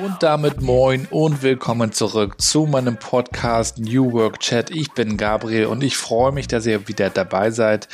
[0.00, 4.70] Und damit moin und willkommen zurück zu meinem Podcast New Work Chat.
[4.70, 7.88] Ich bin Gabriel und ich freue mich, dass ihr wieder dabei seid.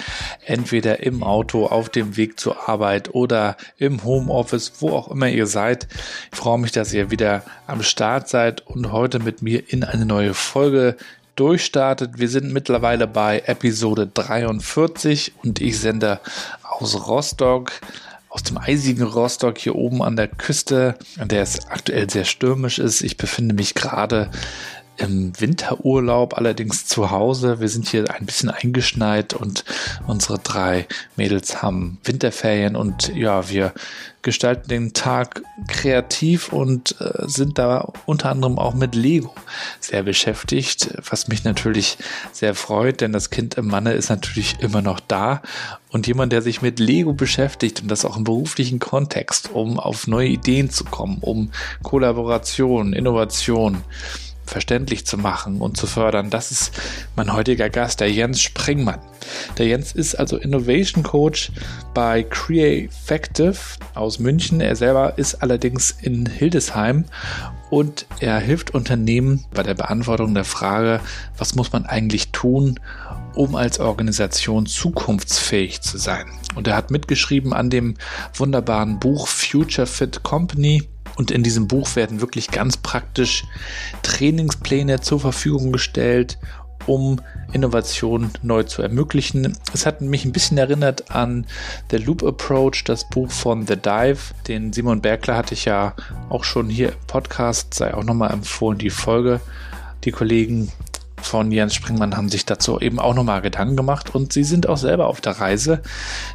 [0.45, 5.47] Entweder im Auto, auf dem Weg zur Arbeit oder im Homeoffice, wo auch immer ihr
[5.47, 5.89] seid.
[6.31, 10.05] Ich freue mich, dass ihr wieder am Start seid und heute mit mir in eine
[10.05, 10.99] neue Folge
[11.37, 12.19] durchstartet.
[12.19, 16.21] Wir sind mittlerweile bei Episode 43 und ich sende
[16.63, 17.73] aus Rostock
[18.35, 22.81] aus dem eisigen Rostock hier oben an der Küste, an der es aktuell sehr stürmisch
[22.81, 23.01] ist.
[23.01, 24.29] Ich befinde mich gerade
[24.97, 27.61] im Winterurlaub, allerdings zu Hause.
[27.61, 29.65] Wir sind hier ein bisschen eingeschneit und
[30.07, 33.73] unsere drei Mädels haben Winterferien und ja, wir
[34.23, 39.35] gestalten den Tag kreativ und äh, sind da unter anderem auch mit Lego
[39.81, 41.99] sehr beschäftigt, was mich natürlich
[42.33, 45.43] sehr freut, denn das Kind im Manne ist natürlich immer noch da
[45.91, 50.07] und jemand, der sich mit Lego beschäftigt und das auch im beruflichen Kontext, um auf
[50.07, 51.51] neue Ideen zu kommen, um
[51.83, 53.85] Kollaboration, Innovation,
[54.47, 56.31] verständlich zu machen und zu fördern.
[56.31, 56.73] Das ist
[57.17, 59.01] mein heutiger Gast, der Jens Springmann.
[59.59, 61.53] Der Jens ist also Innovation Coach
[61.95, 63.57] bei Creafactive
[63.95, 64.61] aus München.
[64.61, 67.05] Er selber ist allerdings in Hildesheim
[67.71, 71.01] und er hilft Unternehmen bei der Beantwortung der Frage,
[71.37, 72.79] was muss man eigentlich tun,
[73.35, 76.27] um als Organisation zukunftsfähig zu sein.
[76.55, 77.97] Und er hat mitgeschrieben an dem
[78.35, 83.45] wunderbaren Buch Future Fit Company und in diesem Buch werden wirklich ganz praktisch
[84.03, 86.39] Trainingspläne zur Verfügung gestellt,
[86.87, 87.21] um
[87.53, 89.57] Innovation neu zu ermöglichen.
[89.73, 91.47] Es hat mich ein bisschen erinnert an
[91.91, 94.35] The Loop Approach, das Buch von The Dive.
[94.49, 95.95] Den Simon Bergler hatte ich ja
[96.29, 99.41] auch schon hier im Podcast, sei auch nochmal empfohlen, die Folge.
[100.05, 100.71] Die Kollegen
[101.21, 104.77] von Jens Springmann haben sich dazu eben auch nochmal Gedanken gemacht und sie sind auch
[104.77, 105.83] selber auf der Reise.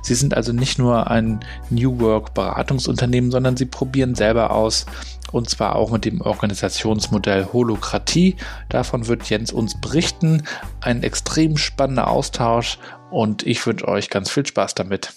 [0.01, 1.39] Sie sind also nicht nur ein
[1.69, 4.85] New Work Beratungsunternehmen, sondern sie probieren selber aus
[5.31, 8.35] und zwar auch mit dem Organisationsmodell Holokratie.
[8.69, 10.43] Davon wird Jens uns berichten.
[10.81, 12.79] Ein extrem spannender Austausch
[13.11, 15.13] und ich wünsche euch ganz viel Spaß damit.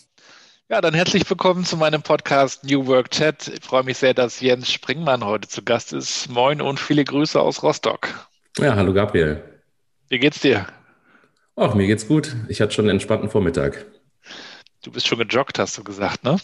[0.68, 3.48] Ja, dann herzlich willkommen zu meinem Podcast New Work Chat.
[3.48, 6.30] Ich freue mich sehr, dass Jens Springmann heute zu Gast ist.
[6.30, 8.08] Moin und viele Grüße aus Rostock.
[8.58, 9.51] Ja, hallo Gabriel.
[10.12, 10.66] Wie geht's dir?
[11.56, 12.36] Ach, mir geht's gut.
[12.48, 13.86] Ich hatte schon einen entspannten Vormittag.
[14.82, 16.36] Du bist schon gejoggt, hast du gesagt, ne?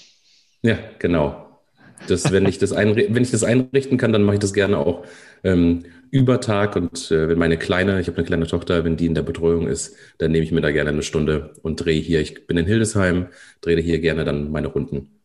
[0.62, 1.60] Ja, genau.
[2.06, 5.04] Das, wenn, ich das wenn ich das einrichten kann, dann mache ich das gerne auch
[5.44, 6.76] ähm, über Tag.
[6.76, 9.68] Und äh, wenn meine Kleine, ich habe eine kleine Tochter, wenn die in der Betreuung
[9.68, 12.22] ist, dann nehme ich mir da gerne eine Stunde und drehe hier.
[12.22, 13.26] Ich bin in Hildesheim,
[13.60, 15.17] drehe hier gerne dann meine Runden.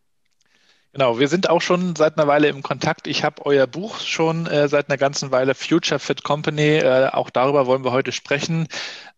[0.93, 3.07] Genau, wir sind auch schon seit einer Weile im Kontakt.
[3.07, 6.77] Ich habe euer Buch schon äh, seit einer ganzen Weile, Future Fit Company.
[6.77, 8.67] Äh, auch darüber wollen wir heute sprechen.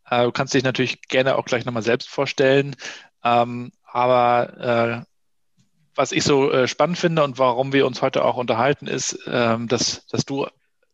[0.10, 2.78] Äh, du kannst dich natürlich gerne auch gleich nochmal selbst vorstellen.
[3.26, 5.06] Ähm, aber äh,
[5.96, 9.68] was ich so äh, spannend finde und warum wir uns heute auch unterhalten, ist, ähm,
[9.68, 10.48] dass, dass du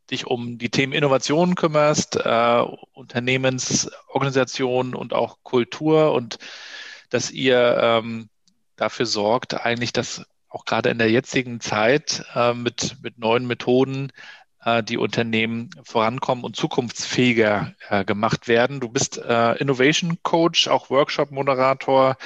[0.09, 6.40] dich um die Themen Innovation kümmerst, äh, Unternehmensorganisation und auch Kultur und
[7.12, 8.30] dass ihr ähm,
[8.78, 14.12] dafür sorgt, eigentlich, dass auch gerade in der jetzigen Zeit äh, mit, mit neuen Methoden
[14.63, 18.79] äh, die Unternehmen vorankommen und zukunftsfähiger äh, gemacht werden.
[18.81, 22.17] Du bist äh, Innovation Coach, auch Workshop-Moderator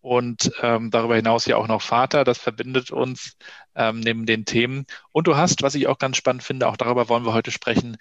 [0.00, 2.24] und ähm, darüber hinaus ja auch noch Vater.
[2.24, 3.36] Das verbindet uns
[3.76, 4.86] ähm, neben den Themen.
[5.12, 7.96] Und du hast, was ich auch ganz spannend finde, auch darüber wollen wir heute sprechen,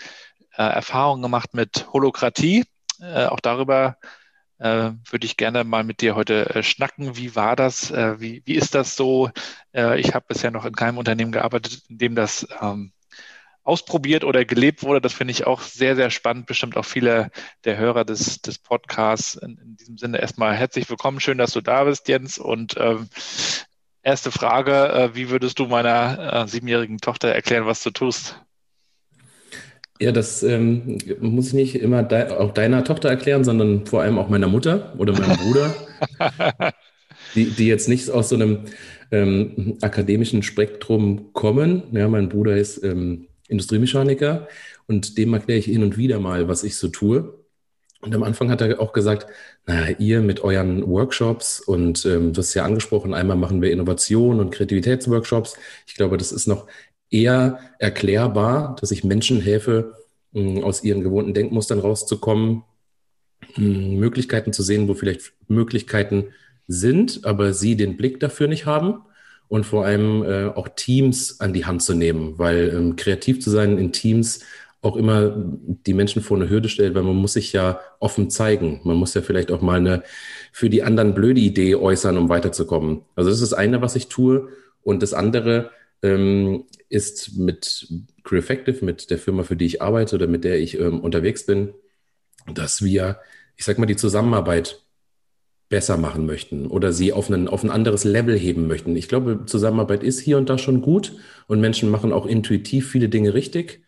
[0.56, 2.66] äh, Erfahrungen gemacht mit Holokratie.
[3.00, 3.98] Äh, auch darüber
[4.60, 7.18] äh, würde ich gerne mal mit dir heute äh, schnacken.
[7.18, 7.92] Wie war das?
[7.92, 9.30] Äh, wie, wie ist das so?
[9.74, 12.92] Äh, ich habe bisher noch in keinem Unternehmen gearbeitet, in dem das ähm,
[13.64, 15.02] ausprobiert oder gelebt wurde.
[15.02, 16.48] Das finde ich auch sehr, sehr spannend.
[16.48, 17.32] Bestimmt auch viele
[17.66, 19.36] der Hörer des, des Podcasts.
[19.36, 21.20] In, in diesem Sinne erstmal herzlich willkommen.
[21.20, 22.38] Schön, dass du da bist, Jens.
[22.40, 23.10] Und ähm,
[24.02, 28.42] erste Frage, äh, wie würdest du meiner äh, siebenjährigen Tochter erklären, was du tust?
[30.00, 34.20] Ja, das ähm, muss ich nicht immer de auch deiner Tochter erklären, sondern vor allem
[34.20, 35.74] auch meiner Mutter oder meinem Bruder,
[37.36, 38.60] die, die jetzt nicht aus so einem
[39.12, 41.84] ähm, akademischen Spektrum kommen.
[41.92, 44.48] Ja, mein Bruder ist ähm, Industriemechaniker
[44.88, 47.34] und dem erkläre ich hin und wieder mal, was ich so tue.
[48.02, 49.26] Und am Anfang hat er auch gesagt,
[49.66, 54.40] naja, ihr mit euren Workshops und ähm, du hast ja angesprochen, einmal machen wir Innovation
[54.40, 55.58] und Kreativitätsworkshops.
[55.88, 56.68] Ich glaube, das ist noch
[57.10, 59.94] eher erklärbar, dass ich Menschen helfe,
[60.62, 62.64] aus ihren gewohnten Denkmustern rauszukommen,
[63.56, 66.26] Möglichkeiten zu sehen, wo vielleicht Möglichkeiten
[66.68, 69.02] sind, aber sie den Blick dafür nicht haben
[69.48, 73.50] und vor allem äh, auch Teams an die Hand zu nehmen, weil ähm, kreativ zu
[73.50, 74.42] sein in Teams
[74.82, 78.82] auch immer die Menschen vor eine Hürde stellt, weil man muss sich ja offen zeigen.
[78.84, 80.04] Man muss ja vielleicht auch mal eine
[80.52, 83.02] für die anderen blöde Idee äußern, um weiterzukommen.
[83.16, 84.50] Also das ist das eine, was ich tue.
[84.84, 85.72] Und das andere
[86.04, 87.88] ähm, ist mit
[88.24, 91.46] Crew Effective, mit der Firma, für die ich arbeite oder mit der ich ähm, unterwegs
[91.46, 91.74] bin,
[92.54, 93.20] dass wir,
[93.56, 94.84] ich sag mal, die Zusammenarbeit
[95.70, 98.96] besser machen möchten oder sie auf, einen, auf ein anderes Level heben möchten.
[98.96, 101.14] Ich glaube, Zusammenarbeit ist hier und da schon gut
[101.48, 103.84] und Menschen machen auch intuitiv viele Dinge richtig.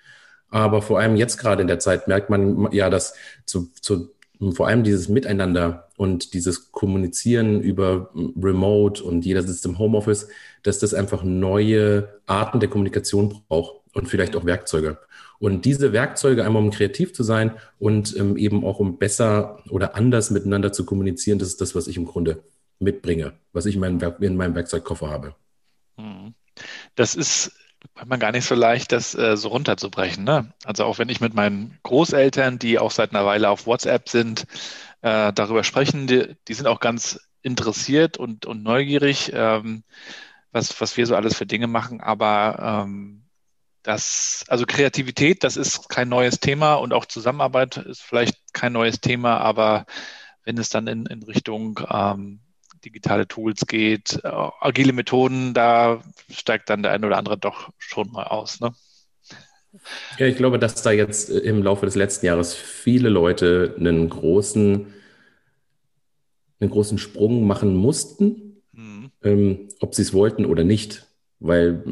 [0.49, 3.13] Aber vor allem jetzt gerade in der Zeit merkt man ja, dass
[3.45, 4.13] zu, zu,
[4.51, 8.09] vor allem dieses Miteinander und dieses Kommunizieren über
[8.41, 10.29] Remote und jeder sitzt im Homeoffice,
[10.63, 14.97] dass das einfach neue Arten der Kommunikation braucht und vielleicht auch Werkzeuge.
[15.39, 19.95] Und diese Werkzeuge, einmal um kreativ zu sein und ähm, eben auch um besser oder
[19.95, 22.43] anders miteinander zu kommunizieren, das ist das, was ich im Grunde
[22.79, 25.35] mitbringe, was ich in meinem, in meinem Werkzeugkoffer habe.
[25.97, 26.33] Hm.
[26.95, 27.51] Das ist
[27.95, 30.23] manchmal gar nicht so leicht, das äh, so runterzubrechen.
[30.23, 30.53] Ne?
[30.65, 34.45] Also auch wenn ich mit meinen Großeltern, die auch seit einer Weile auf WhatsApp sind,
[35.01, 39.83] äh, darüber sprechen, die, die, sind auch ganz interessiert und, und neugierig, ähm,
[40.51, 42.01] was, was wir so alles für Dinge machen.
[42.01, 43.25] Aber ähm,
[43.83, 48.99] das, also Kreativität, das ist kein neues Thema und auch Zusammenarbeit ist vielleicht kein neues
[48.99, 49.85] Thema, aber
[50.43, 52.41] wenn es dann in, in Richtung ähm,
[52.85, 54.29] digitale Tools geht, äh,
[54.59, 58.59] agile Methoden, da steigt dann der eine oder andere doch schon mal aus.
[58.59, 58.73] Ne?
[60.17, 64.93] Ja, ich glaube, dass da jetzt im Laufe des letzten Jahres viele Leute einen großen,
[66.59, 69.11] einen großen Sprung machen mussten, mhm.
[69.23, 71.05] ähm, ob sie es wollten oder nicht.
[71.39, 71.83] Weil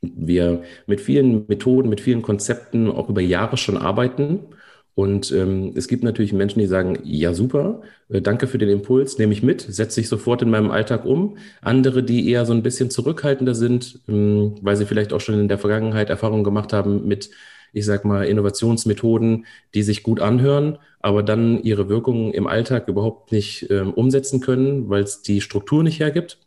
[0.00, 4.46] wir mit vielen Methoden, mit vielen Konzepten auch über Jahre schon arbeiten.
[4.96, 9.18] Und ähm, es gibt natürlich Menschen, die sagen, ja super, äh, danke für den Impuls,
[9.18, 11.36] nehme ich mit, setze ich sofort in meinem Alltag um.
[11.60, 15.48] Andere, die eher so ein bisschen zurückhaltender sind, ähm, weil sie vielleicht auch schon in
[15.48, 17.28] der Vergangenheit Erfahrungen gemacht haben mit,
[17.74, 19.44] ich sag mal, Innovationsmethoden,
[19.74, 24.88] die sich gut anhören, aber dann ihre Wirkungen im Alltag überhaupt nicht ähm, umsetzen können,
[24.88, 26.38] weil es die Struktur nicht hergibt.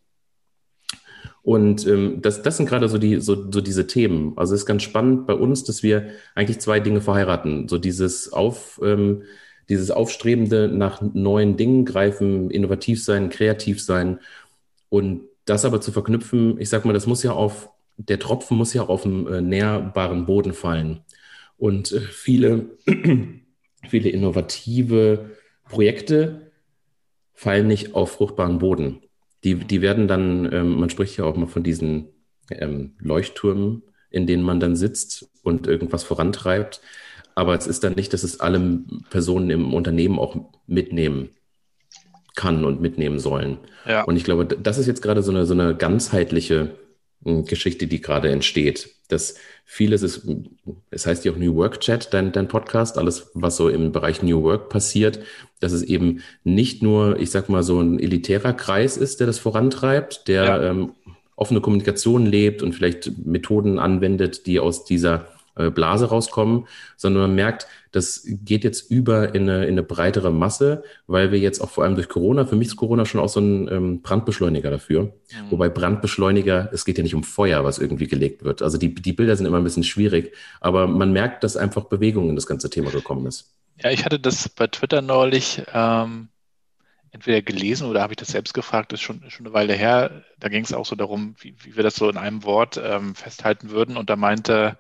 [1.50, 4.34] Und ähm, das, das sind gerade so, die, so, so diese Themen.
[4.38, 7.68] Also es ist ganz spannend bei uns, dass wir eigentlich zwei Dinge verheiraten.
[7.68, 9.24] So dieses Auf, ähm,
[9.68, 14.20] dieses Aufstrebende nach neuen Dingen greifen, innovativ sein, kreativ sein.
[14.90, 18.76] Und das aber zu verknüpfen, ich sag mal, das muss ja auf, der Tropfen muss
[18.76, 21.00] ja auf einem äh, nährbaren Boden fallen.
[21.58, 22.78] Und äh, viele,
[23.90, 25.32] viele innovative
[25.68, 26.52] Projekte
[27.34, 29.02] fallen nicht auf fruchtbaren Boden.
[29.44, 32.10] Die, die werden dann, ähm, man spricht ja auch mal von diesen
[32.52, 36.82] ähm, Leuchttürmen, in denen man dann sitzt und irgendwas vorantreibt.
[37.36, 40.36] Aber es ist dann nicht, dass es alle Personen im Unternehmen auch
[40.68, 41.30] mitnehmen
[42.36, 43.60] kann und mitnehmen sollen.
[43.86, 44.04] Ja.
[44.04, 46.72] Und ich glaube, das ist jetzt gerade so eine, so eine ganzheitliche
[47.24, 48.90] Geschichte, die gerade entsteht.
[49.10, 49.36] Dass
[49.66, 50.28] vieles ist,
[50.92, 54.24] es heißt ja auch New Work Chat, dein, dein Podcast, alles, was so im Bereich
[54.24, 55.20] New Work passiert,
[55.60, 59.40] dass es eben nicht nur, ich sag mal, so ein elitärer Kreis ist, der das
[59.40, 60.64] vorantreibt, der ja.
[60.70, 60.94] ähm,
[61.36, 65.28] offene Kommunikation lebt und vielleicht Methoden anwendet, die aus dieser
[65.70, 70.84] Blase rauskommen, sondern man merkt, das geht jetzt über in eine, in eine breitere Masse,
[71.08, 73.40] weil wir jetzt auch vor allem durch Corona, für mich ist Corona schon auch so
[73.40, 75.04] ein ähm, Brandbeschleuniger dafür.
[75.04, 75.12] Mhm.
[75.52, 78.62] Wobei Brandbeschleuniger, es geht ja nicht um Feuer, was irgendwie gelegt wird.
[78.62, 82.30] Also die, die Bilder sind immer ein bisschen schwierig, aber man merkt, dass einfach Bewegung
[82.30, 83.54] in das ganze Thema gekommen ist.
[83.82, 86.28] Ja, ich hatte das bei Twitter neulich ähm,
[87.12, 90.24] entweder gelesen oder habe ich das selbst gefragt, das ist schon, schon eine Weile her.
[90.40, 93.16] Da ging es auch so darum, wie, wie wir das so in einem Wort ähm,
[93.16, 93.98] festhalten würden.
[93.98, 94.78] Und da meinte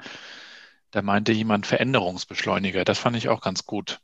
[0.92, 2.84] da meinte jemand Veränderungsbeschleuniger.
[2.86, 4.00] Das fand ich auch ganz gut.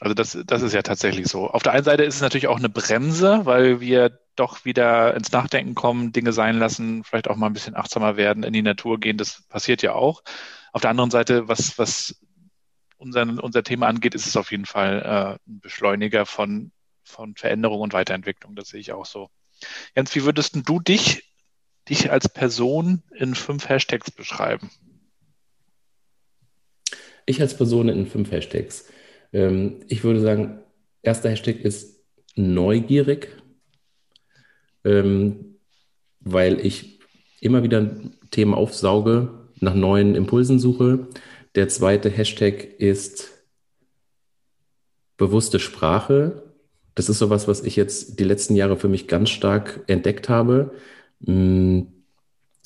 [0.00, 1.50] Also das, das ist ja tatsächlich so.
[1.50, 5.30] Auf der einen Seite ist es natürlich auch eine Bremse, weil wir doch wieder ins
[5.30, 8.98] Nachdenken kommen, Dinge sein lassen, vielleicht auch mal ein bisschen achtsamer werden, in die Natur
[8.98, 9.18] gehen.
[9.18, 10.22] Das passiert ja auch.
[10.72, 12.18] Auf der anderen Seite, was, was
[12.96, 16.72] unser, unser Thema angeht, ist es auf jeden Fall äh, ein Beschleuniger von,
[17.04, 18.56] von Veränderung und Weiterentwicklung.
[18.56, 19.28] Das sehe ich auch so.
[19.94, 21.34] Jens, wie würdest du dich,
[21.90, 24.70] dich als Person in fünf Hashtags beschreiben?
[27.26, 28.88] Ich als Person in fünf Hashtags.
[29.32, 30.60] Ähm, ich würde sagen,
[31.02, 32.02] erster Hashtag ist
[32.36, 33.28] neugierig,
[34.84, 35.56] ähm,
[36.20, 37.00] weil ich
[37.40, 37.96] immer wieder
[38.30, 41.08] Themen aufsauge, nach neuen Impulsen suche.
[41.54, 43.30] Der zweite Hashtag ist
[45.16, 46.54] bewusste Sprache.
[46.94, 50.72] Das ist sowas, was ich jetzt die letzten Jahre für mich ganz stark entdeckt habe.
[51.24, 51.99] Hm,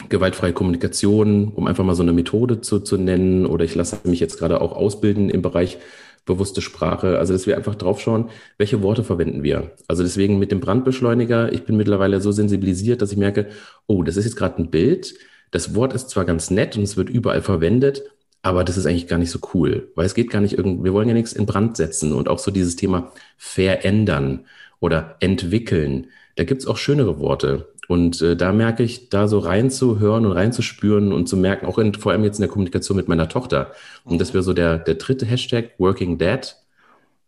[0.08, 3.46] gewaltfreie Kommunikation, um einfach mal so eine Methode zu, zu nennen.
[3.46, 5.78] Oder ich lasse mich jetzt gerade auch ausbilden im Bereich
[6.24, 7.18] bewusste Sprache.
[7.18, 9.72] Also, dass wir einfach drauf schauen, welche Worte verwenden wir.
[9.88, 13.48] Also deswegen mit dem Brandbeschleuniger, ich bin mittlerweile so sensibilisiert, dass ich merke,
[13.86, 15.14] oh, das ist jetzt gerade ein Bild.
[15.50, 18.02] Das Wort ist zwar ganz nett und es wird überall verwendet,
[18.42, 20.92] aber das ist eigentlich gar nicht so cool, weil es geht gar nicht irgendwie, wir
[20.92, 24.46] wollen ja nichts in Brand setzen und auch so dieses Thema verändern
[24.80, 26.08] oder entwickeln.
[26.36, 27.72] Da gibt's auch schönere Worte.
[27.88, 31.94] Und äh, da merke ich, da so reinzuhören und reinzuspüren und zu merken, auch in,
[31.94, 33.72] vor allem jetzt in der Kommunikation mit meiner Tochter.
[34.04, 36.56] Und das wäre so der, der dritte Hashtag, Working Dad.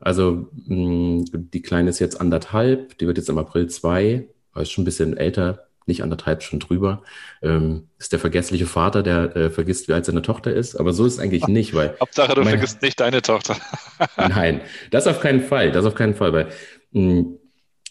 [0.01, 4.83] Also mh, die Kleine ist jetzt anderthalb, die wird jetzt im April zwei, ist schon
[4.83, 7.03] ein bisschen älter, nicht anderthalb, schon drüber.
[7.43, 10.77] Ähm, ist der vergessliche Vater, der äh, vergisst, wie alt seine Tochter ist.
[10.77, 11.97] Aber so ist es eigentlich nicht, weil.
[12.01, 13.57] Hauptsache, du mein, vergisst nicht deine Tochter.
[14.17, 14.61] nein,
[14.91, 15.71] das auf keinen Fall.
[15.73, 16.49] Das auf keinen Fall, weil
[16.93, 17.25] mh,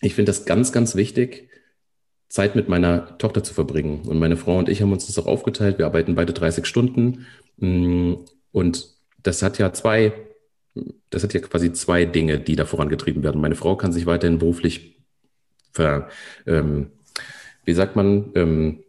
[0.02, 1.50] ich finde das ganz, ganz wichtig,
[2.36, 4.02] Zeit mit meiner Tochter zu verbringen.
[4.02, 5.78] Und meine Frau und ich haben uns das auch aufgeteilt.
[5.78, 7.26] Wir arbeiten beide 30 Stunden.
[7.56, 8.16] Mm,
[8.52, 8.90] und
[9.24, 10.12] das hat ja zwei,
[11.10, 13.40] das hat ja quasi zwei Dinge, die da vorangetrieben werden.
[13.40, 14.98] Meine Frau kann sich weiterhin beruflich
[15.72, 16.10] ver,
[16.46, 16.92] ähm,
[17.64, 18.82] wie sagt man, ähm,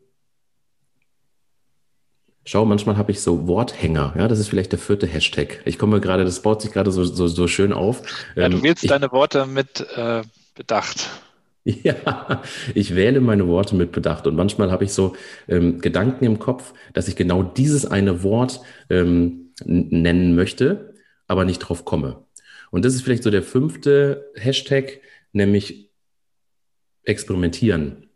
[2.48, 4.14] Schau, manchmal habe ich so Worthänger.
[4.16, 5.62] Ja, das ist vielleicht der vierte Hashtag.
[5.64, 8.02] Ich komme gerade, das baut sich gerade so, so, so schön auf.
[8.36, 10.22] Ja, du ähm, wählst ich, deine Worte mit äh,
[10.54, 11.10] Bedacht.
[11.82, 12.42] Ja,
[12.74, 15.16] ich wähle meine Worte mit Bedacht und manchmal habe ich so
[15.48, 20.94] ähm, Gedanken im Kopf, dass ich genau dieses eine Wort ähm, nennen möchte,
[21.26, 22.24] aber nicht drauf komme.
[22.70, 25.00] Und das ist vielleicht so der fünfte Hashtag,
[25.32, 25.90] nämlich
[27.02, 28.10] experimentieren.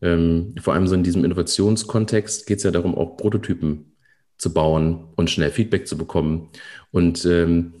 [0.00, 3.96] Ähm, vor allem so in diesem Innovationskontext geht es ja darum, auch Prototypen
[4.38, 6.50] zu bauen und schnell Feedback zu bekommen.
[6.92, 7.74] Und ähm,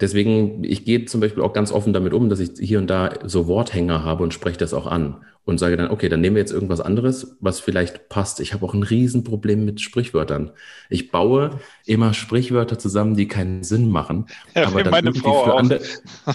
[0.00, 3.10] deswegen, ich gehe zum Beispiel auch ganz offen damit um, dass ich hier und da
[3.24, 6.42] so Worthänger habe und spreche das auch an und sage dann, okay, dann nehmen wir
[6.42, 8.40] jetzt irgendwas anderes, was vielleicht passt.
[8.40, 10.50] Ich habe auch ein Riesenproblem mit Sprichwörtern.
[10.90, 15.80] Ich baue immer Sprichwörter zusammen, die keinen Sinn machen, ja, aber, dann für andere,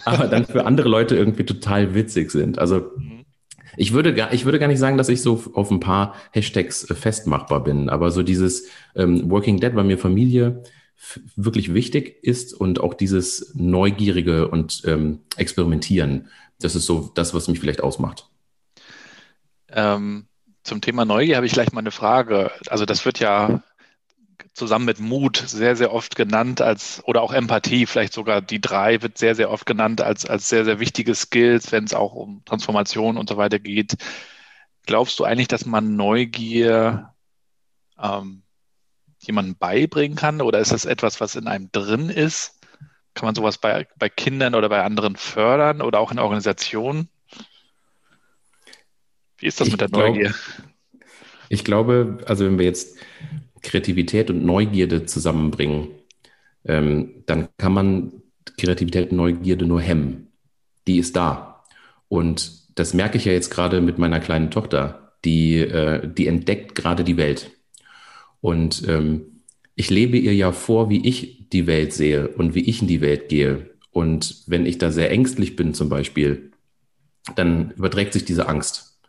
[0.05, 2.57] aber dann für andere Leute irgendwie total witzig sind.
[2.57, 2.91] Also
[3.77, 6.87] ich würde gar, ich würde gar nicht sagen, dass ich so auf ein paar Hashtags
[6.91, 10.63] festmachbar bin, aber so dieses ähm, Working Dead bei mir Familie,
[11.35, 16.29] wirklich wichtig ist und auch dieses Neugierige und ähm, Experimentieren.
[16.59, 18.29] Das ist so das, was mich vielleicht ausmacht.
[19.69, 20.27] Ähm,
[20.63, 22.51] zum Thema Neugier habe ich gleich mal eine Frage.
[22.67, 23.63] Also das wird ja
[24.53, 29.01] zusammen mit Mut sehr, sehr oft genannt als, oder auch Empathie, vielleicht sogar die drei
[29.01, 32.43] wird sehr, sehr oft genannt als, als sehr, sehr wichtige Skills, wenn es auch um
[32.45, 33.95] Transformation und so weiter geht.
[34.85, 37.13] Glaubst du eigentlich, dass man Neugier
[37.99, 38.42] ähm,
[39.25, 40.41] jemandem beibringen kann?
[40.41, 42.59] Oder ist das etwas, was in einem drin ist?
[43.13, 47.09] Kann man sowas bei, bei Kindern oder bei anderen fördern oder auch in Organisationen?
[49.37, 50.33] Wie ist das ich mit der glaub, Neugier?
[51.49, 52.97] Ich glaube, also wenn wir jetzt
[53.61, 55.89] Kreativität und Neugierde zusammenbringen,
[56.65, 58.23] ähm, dann kann man
[58.57, 60.31] Kreativität und Neugierde nur hemmen.
[60.87, 61.63] Die ist da.
[62.07, 65.13] Und das merke ich ja jetzt gerade mit meiner kleinen Tochter.
[65.25, 67.51] Die, äh, die entdeckt gerade die Welt.
[68.43, 69.41] Und ähm,
[69.73, 72.99] ich lebe ihr ja vor, wie ich die Welt sehe und wie ich in die
[72.99, 73.69] Welt gehe.
[73.89, 76.51] Und wenn ich da sehr ängstlich bin zum Beispiel,
[77.37, 78.99] dann überträgt sich diese Angst.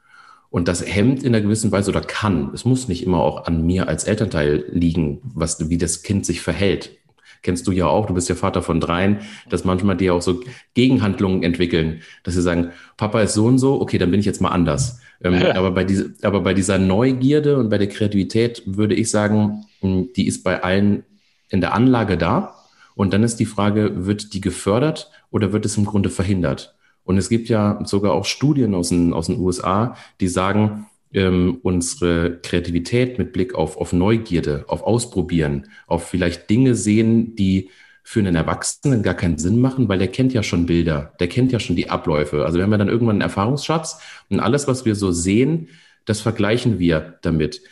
[0.50, 3.66] Und das hemmt in einer gewissen Weise oder kann, es muss nicht immer auch an
[3.66, 6.96] mir als Elternteil liegen, was, wie das Kind sich verhält
[7.44, 10.40] kennst du ja auch, du bist ja Vater von dreien, dass manchmal die auch so
[10.72, 14.40] Gegenhandlungen entwickeln, dass sie sagen, Papa ist so und so, okay, dann bin ich jetzt
[14.40, 15.00] mal anders.
[15.22, 15.54] Ähm, ja.
[15.54, 20.10] aber, bei diese, aber bei dieser Neugierde und bei der Kreativität würde ich sagen, hm,
[20.16, 21.04] die ist bei allen
[21.48, 22.54] in der Anlage da.
[22.94, 26.74] Und dann ist die Frage, wird die gefördert oder wird es im Grunde verhindert?
[27.04, 31.58] Und es gibt ja sogar auch Studien aus den, aus den USA, die sagen, ähm,
[31.62, 37.70] unsere Kreativität mit Blick auf, auf Neugierde, auf Ausprobieren, auf vielleicht Dinge sehen, die
[38.06, 41.50] für einen Erwachsenen gar keinen Sinn machen, weil der kennt ja schon Bilder, der kennt
[41.52, 42.44] ja schon die Abläufe.
[42.44, 45.68] Also wir haben ja dann irgendwann einen Erfahrungsschatz und alles, was wir so sehen,
[46.04, 47.62] das vergleichen wir damit.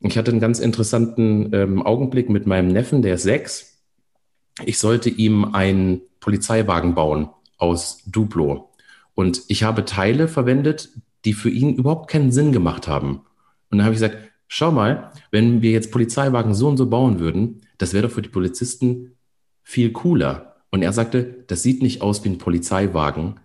[0.00, 3.82] Ich hatte einen ganz interessanten ähm, Augenblick mit meinem Neffen, der ist sechs.
[4.64, 7.28] Ich sollte ihm einen Polizeiwagen bauen
[7.58, 8.70] aus Duplo.
[9.14, 10.88] Und ich habe Teile verwendet,
[11.26, 13.20] die für ihn überhaupt keinen Sinn gemacht haben.
[13.70, 14.16] Und dann habe ich gesagt,
[14.48, 18.22] schau mal, wenn wir jetzt Polizeiwagen so und so bauen würden, das wäre doch für
[18.22, 19.15] die Polizisten
[19.66, 20.54] viel cooler.
[20.70, 23.40] Und er sagte, das sieht nicht aus wie ein Polizeiwagen.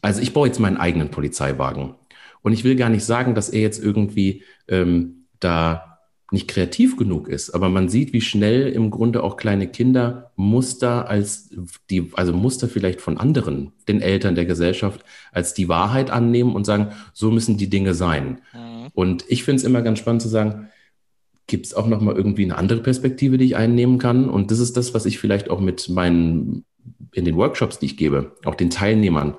[0.00, 1.94] Also ich baue jetzt meinen eigenen Polizeiwagen.
[2.40, 5.98] Und ich will gar nicht sagen, dass er jetzt irgendwie ähm, da
[6.30, 11.06] nicht kreativ genug ist, aber man sieht, wie schnell im Grunde auch kleine Kinder Muster
[11.06, 11.50] als
[11.90, 16.64] die, also Muster vielleicht von anderen, den Eltern der Gesellschaft, als die Wahrheit annehmen und
[16.64, 18.40] sagen, so müssen die Dinge sein.
[18.54, 18.88] Mhm.
[18.94, 20.70] Und ich finde es immer ganz spannend zu sagen,
[21.46, 24.28] gibt es auch noch mal irgendwie eine andere Perspektive, die ich einnehmen kann?
[24.28, 26.64] Und das ist das, was ich vielleicht auch mit meinen
[27.12, 29.36] in den Workshops, die ich gebe, auch den Teilnehmern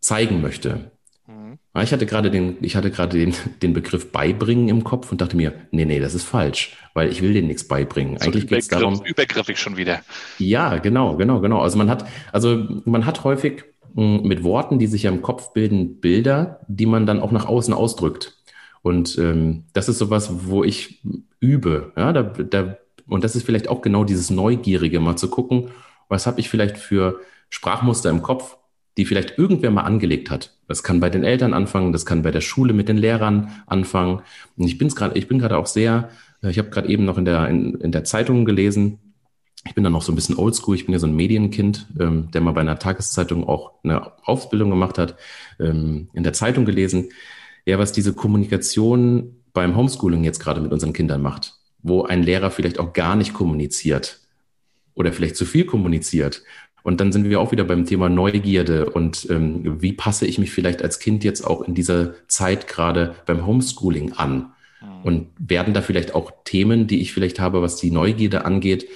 [0.00, 0.92] zeigen möchte.
[1.26, 1.58] Mhm.
[1.82, 5.36] Ich hatte gerade den, ich hatte gerade den, den Begriff beibringen im Kopf und dachte
[5.36, 8.18] mir, nee, nee, das ist falsch, weil ich will denen nichts beibringen.
[8.18, 9.00] So Eigentlich geht es darum.
[9.04, 10.00] Übergriffig schon wieder.
[10.38, 11.60] Ja, genau, genau, genau.
[11.60, 13.64] Also man hat, also man hat häufig
[13.94, 17.46] mh, mit Worten, die sich ja im Kopf bilden, Bilder, die man dann auch nach
[17.46, 18.39] außen ausdrückt.
[18.82, 21.02] Und ähm, das ist sowas, wo ich
[21.40, 21.92] übe.
[21.96, 25.68] Ja, da, da, und das ist vielleicht auch genau dieses Neugierige, mal zu gucken,
[26.08, 27.20] was habe ich vielleicht für
[27.50, 28.56] Sprachmuster im Kopf,
[28.96, 30.56] die vielleicht irgendwer mal angelegt hat.
[30.66, 34.22] Das kann bei den Eltern anfangen, das kann bei der Schule mit den Lehrern anfangen.
[34.56, 36.10] Und ich bin's gerade, ich bin gerade auch sehr,
[36.42, 38.98] ich habe gerade eben noch in der in, in der Zeitung gelesen.
[39.66, 40.74] Ich bin dann noch so ein bisschen oldschool.
[40.74, 44.70] Ich bin ja so ein Medienkind, ähm, der mal bei einer Tageszeitung auch eine Ausbildung
[44.70, 45.16] gemacht hat.
[45.58, 47.10] Ähm, in der Zeitung gelesen,
[47.64, 52.50] ja, was diese Kommunikation beim Homeschooling jetzt gerade mit unseren Kindern macht, wo ein Lehrer
[52.50, 54.20] vielleicht auch gar nicht kommuniziert
[54.94, 56.42] oder vielleicht zu viel kommuniziert.
[56.82, 60.50] Und dann sind wir auch wieder beim Thema Neugierde und ähm, wie passe ich mich
[60.50, 64.52] vielleicht als Kind jetzt auch in dieser Zeit gerade beim Homeschooling an?
[64.80, 65.02] Mhm.
[65.02, 68.88] Und werden da vielleicht auch Themen, die ich vielleicht habe, was die Neugierde angeht,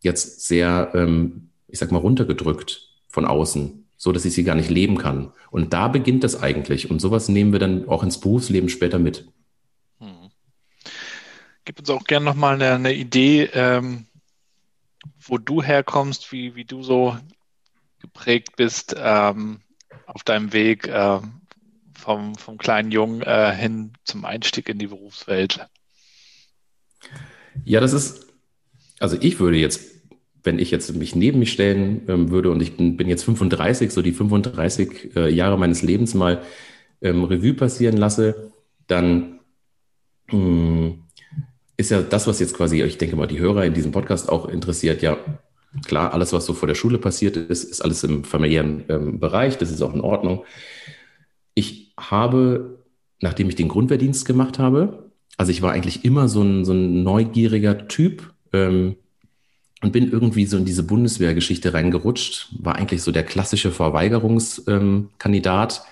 [0.00, 3.81] jetzt sehr, ähm, ich sag mal, runtergedrückt von außen?
[4.02, 5.32] So dass ich sie gar nicht leben kann.
[5.52, 6.90] Und da beginnt das eigentlich.
[6.90, 9.28] Und sowas nehmen wir dann auch ins Berufsleben später mit.
[10.00, 10.28] Hm.
[11.64, 14.06] Gib uns auch gerne nochmal eine, eine Idee, ähm,
[15.20, 17.16] wo du herkommst, wie, wie du so
[18.00, 19.60] geprägt bist ähm,
[20.06, 21.20] auf deinem Weg äh,
[21.96, 25.68] vom, vom kleinen Jungen äh, hin zum Einstieg in die Berufswelt.
[27.64, 28.26] Ja, das ist,
[28.98, 29.91] also ich würde jetzt
[30.44, 33.92] wenn ich jetzt mich neben mich stellen ähm, würde und ich bin, bin, jetzt 35,
[33.92, 36.42] so die 35 äh, Jahre meines Lebens mal
[37.00, 38.52] ähm, Revue passieren lasse,
[38.86, 39.40] dann
[40.30, 40.98] mh, hm,
[41.76, 44.48] ist ja das, was jetzt quasi, ich denke mal, die Hörer in diesem Podcast auch
[44.48, 45.18] interessiert, ja
[45.86, 49.58] klar, alles, was so vor der Schule passiert ist, ist alles im familiären ähm, Bereich,
[49.58, 50.44] das ist auch in Ordnung.
[51.54, 52.84] Ich habe,
[53.20, 57.02] nachdem ich den Grundwehrdienst gemacht habe, also ich war eigentlich immer so ein, so ein
[57.02, 58.96] neugieriger Typ, ähm,
[59.82, 65.82] und bin irgendwie so in diese Bundeswehrgeschichte reingerutscht, war eigentlich so der klassische Verweigerungskandidat,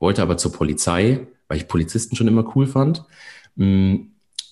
[0.00, 3.04] wollte aber zur Polizei, weil ich Polizisten schon immer cool fand.
[3.54, 3.96] Mm,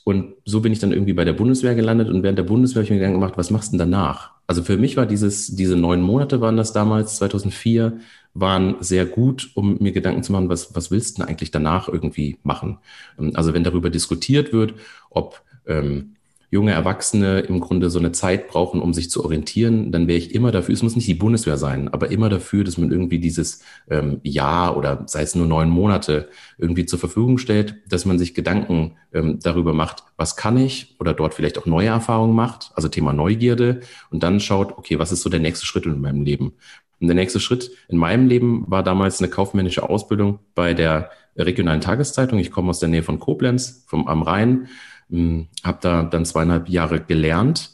[0.04, 2.84] und so bin ich dann irgendwie bei der Bundeswehr gelandet und während der Bundeswehr habe
[2.84, 4.30] ich mir Gedanken gemacht, was machst du denn danach?
[4.46, 7.98] Also für mich war dieses, diese neun Monate waren das damals, 2004,
[8.34, 11.88] waren sehr gut, um mir Gedanken zu machen, was, was willst du denn eigentlich danach
[11.88, 12.78] irgendwie machen?
[13.18, 14.74] Ähm, also wenn darüber diskutiert wird,
[15.10, 16.13] ob ähm,
[16.54, 20.36] junge Erwachsene im Grunde so eine Zeit brauchen, um sich zu orientieren, dann wäre ich
[20.36, 23.64] immer dafür, es muss nicht die Bundeswehr sein, aber immer dafür, dass man irgendwie dieses
[23.90, 28.34] ähm, Jahr oder sei es nur neun Monate irgendwie zur Verfügung stellt, dass man sich
[28.34, 32.86] Gedanken ähm, darüber macht, was kann ich oder dort vielleicht auch neue Erfahrungen macht, also
[32.86, 36.52] Thema Neugierde und dann schaut, okay, was ist so der nächste Schritt in meinem Leben?
[37.00, 41.80] Und der nächste Schritt in meinem Leben war damals eine kaufmännische Ausbildung bei der regionalen
[41.80, 42.38] Tageszeitung.
[42.38, 44.68] Ich komme aus der Nähe von Koblenz, vom, am Rhein
[45.10, 47.70] habe da dann zweieinhalb Jahre gelernt.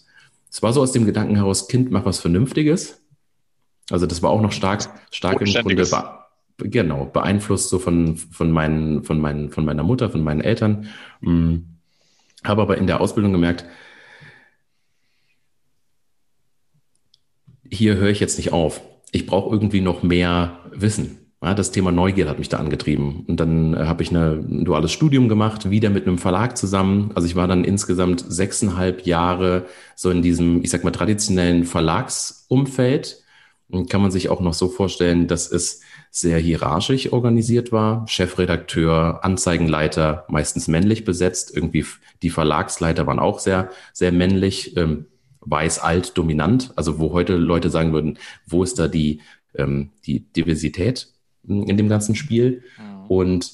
[0.50, 3.00] Es war so aus dem Gedanken heraus, Kind, mach was Vernünftiges.
[3.90, 5.86] Also das war auch noch stark, stark im Grunde
[6.58, 10.88] genau, beeinflusst so von, von, meinen, von, meinen, von meiner Mutter, von meinen Eltern.
[11.20, 11.66] Hm,
[12.44, 13.64] habe aber in der Ausbildung gemerkt,
[17.70, 18.82] hier höre ich jetzt nicht auf.
[19.12, 21.19] Ich brauche irgendwie noch mehr Wissen.
[21.42, 23.24] Ja, das Thema Neugier hat mich da angetrieben.
[23.26, 27.12] Und dann äh, habe ich eine, ein duales Studium gemacht, wieder mit einem Verlag zusammen.
[27.14, 33.22] Also ich war dann insgesamt sechseinhalb Jahre so in diesem, ich sag mal, traditionellen Verlagsumfeld.
[33.70, 38.06] Und kann man sich auch noch so vorstellen, dass es sehr hierarchisch organisiert war.
[38.08, 41.56] Chefredakteur, Anzeigenleiter, meistens männlich besetzt.
[41.56, 41.86] Irgendwie
[42.22, 44.76] die Verlagsleiter waren auch sehr, sehr männlich.
[44.76, 45.06] Ähm,
[45.40, 46.72] weiß, alt, dominant.
[46.76, 49.20] Also wo heute Leute sagen würden, wo ist da die,
[49.54, 51.08] ähm, die Diversität?
[51.46, 52.62] In dem ganzen Spiel.
[52.78, 53.06] Mhm.
[53.08, 53.52] Und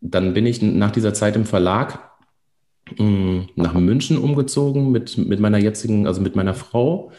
[0.00, 2.10] dann bin ich nach dieser Zeit im Verlag
[2.98, 7.12] mh, nach München umgezogen mit, mit meiner jetzigen, also mit meiner Frau.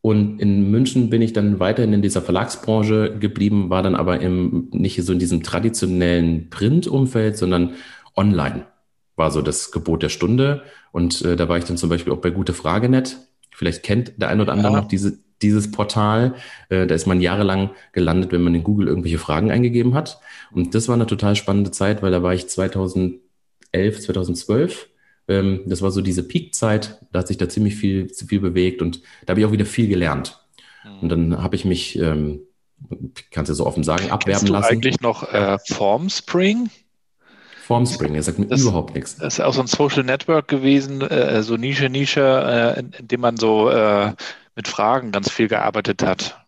[0.00, 4.68] Und in München bin ich dann weiterhin in dieser Verlagsbranche geblieben, war dann aber im,
[4.72, 7.74] nicht so in diesem traditionellen Print-Umfeld, sondern
[8.16, 8.66] online
[9.14, 10.62] war so das Gebot der Stunde.
[10.90, 13.18] Und äh, da war ich dann zum Beispiel auch bei Gute Fragenet.
[13.52, 14.80] Vielleicht kennt der ein oder andere ja.
[14.80, 16.34] noch diese, dieses Portal.
[16.68, 20.20] Äh, da ist man jahrelang gelandet, wenn man in Google irgendwelche Fragen eingegeben hat.
[20.52, 23.20] Und das war eine total spannende Zeit, weil da war ich 2011,
[23.72, 24.88] 2012.
[25.28, 27.00] Ähm, das war so diese Peak-Zeit.
[27.12, 29.88] Da hat sich da ziemlich viel, viel bewegt und da habe ich auch wieder viel
[29.88, 30.38] gelernt.
[31.00, 32.40] Und dann habe ich mich, ähm,
[33.30, 34.72] kannst du so offen sagen, abwerben Kennst du lassen.
[34.72, 36.70] eigentlich noch äh, Formspring?
[37.62, 39.16] Formspring, er sagt mir das, überhaupt nichts.
[39.16, 42.20] Das ist auch so ein Social Network gewesen, äh, so Nische, Nische,
[42.76, 44.12] äh, in, in dem man so äh,
[44.54, 46.38] mit Fragen ganz viel gearbeitet hat.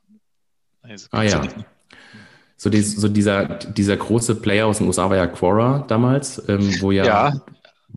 [1.10, 1.42] Ah ja.
[2.56, 6.80] So, die, so dieser, dieser große Player aus den USA war ja Quora damals, ähm,
[6.80, 7.32] wo ja, ja,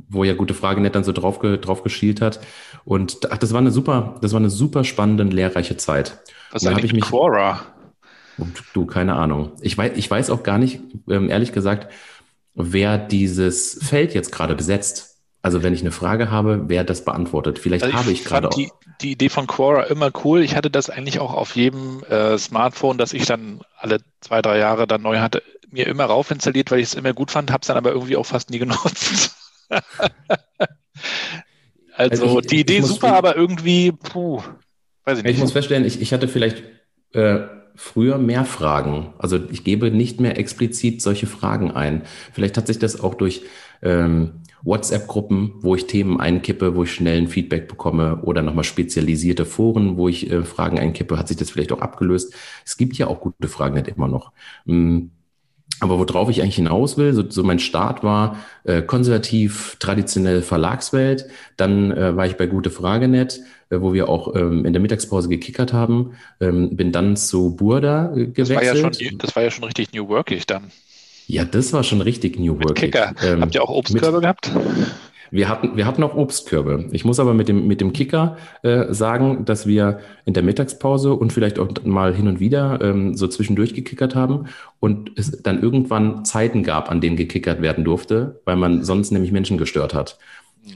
[0.09, 2.39] wo ja gute Frage nicht dann so drauf, drauf geschielt hat.
[2.85, 6.19] Und ach, das war eine super, das war eine super spannende, lehrreiche Zeit.
[6.51, 7.61] Was ist eigentlich ich mich, Quora?
[8.73, 9.51] Du, keine Ahnung.
[9.61, 11.91] Ich weiß, ich weiß auch gar nicht, ähm, ehrlich gesagt,
[12.53, 15.06] wer dieses Feld jetzt gerade besetzt.
[15.47, 17.57] Also wenn ich eine Frage habe, wer das beantwortet.
[17.57, 20.43] Vielleicht also habe ich, ich gerade die, die Idee von Quora immer cool.
[20.43, 24.57] Ich hatte das eigentlich auch auf jedem äh, Smartphone, das ich dann alle zwei, drei
[24.57, 27.61] Jahre dann neu hatte, mir immer rauf installiert, weil ich es immer gut fand, habe
[27.61, 29.37] es dann aber irgendwie auch fast nie genutzt.
[29.69, 29.85] also,
[31.95, 34.43] also ich, die Idee super, aber irgendwie, puh,
[35.05, 35.35] weiß ich nicht.
[35.35, 36.61] Ich muss feststellen, ich, ich hatte vielleicht
[37.13, 37.39] äh,
[37.73, 39.13] früher mehr Fragen.
[39.17, 42.01] Also ich gebe nicht mehr explizit solche Fragen ein.
[42.33, 43.43] Vielleicht hat sich das auch durch
[43.81, 49.45] ähm, WhatsApp-Gruppen, wo ich Themen einkippe, wo ich schnell ein Feedback bekomme oder nochmal spezialisierte
[49.45, 52.33] Foren, wo ich äh, Fragen einkippe, hat sich das vielleicht auch abgelöst.
[52.65, 54.31] Es gibt ja auch gute Fragen nicht immer noch.
[54.65, 55.11] Hm.
[55.79, 61.27] Aber worauf ich eigentlich hinaus will, so, so mein Start war äh, konservativ, traditionell Verlagswelt.
[61.55, 64.81] Dann äh, war ich bei Gute Frage net, äh, wo wir auch ähm, in der
[64.81, 66.13] Mittagspause gekickert haben.
[66.39, 68.49] Ähm, bin dann zu Burda äh, gewechselt.
[68.49, 70.71] Das war, ja schon, das war ja schon richtig New Workig dann.
[71.27, 72.93] Ja, das war schon richtig New Workig.
[72.93, 73.13] Kicker.
[73.21, 74.49] Ähm, Habt ihr auch Obstkörbe gehabt?
[75.29, 76.85] Wir hatten, wir hatten auch Obstkörbe.
[76.91, 81.13] Ich muss aber mit dem, mit dem Kicker äh, sagen, dass wir in der Mittagspause
[81.13, 84.45] und vielleicht auch mal hin und wieder ähm, so zwischendurch gekickert haben
[84.79, 89.33] und es dann irgendwann Zeiten gab, an denen gekickert werden durfte, weil man sonst nämlich
[89.33, 90.17] Menschen gestört hat.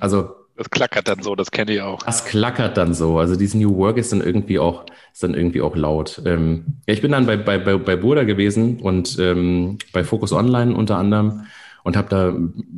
[0.01, 0.31] Also
[0.61, 2.03] das klackert dann so, das kenne ich auch.
[2.03, 3.17] Das klackert dann so.
[3.17, 6.21] Also dieses New Work ist dann irgendwie auch, ist dann irgendwie auch laut.
[6.23, 10.33] Ähm, ja, ich bin dann bei, bei, bei, bei Burda gewesen und ähm, bei Focus
[10.33, 11.47] Online unter anderem
[11.83, 12.35] und habe da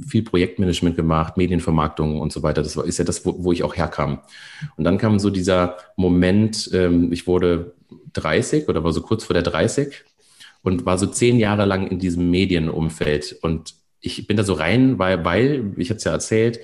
[0.07, 2.63] viel Projektmanagement gemacht, Medienvermarktung und so weiter.
[2.63, 4.19] Das ist ja das, wo, wo ich auch herkam.
[4.77, 7.73] Und dann kam so dieser Moment, ähm, ich wurde
[8.13, 10.05] 30 oder war so kurz vor der 30
[10.61, 13.39] und war so zehn Jahre lang in diesem Medienumfeld.
[13.41, 16.59] Und ich bin da so rein, weil, weil ich hatte es ja erzählt,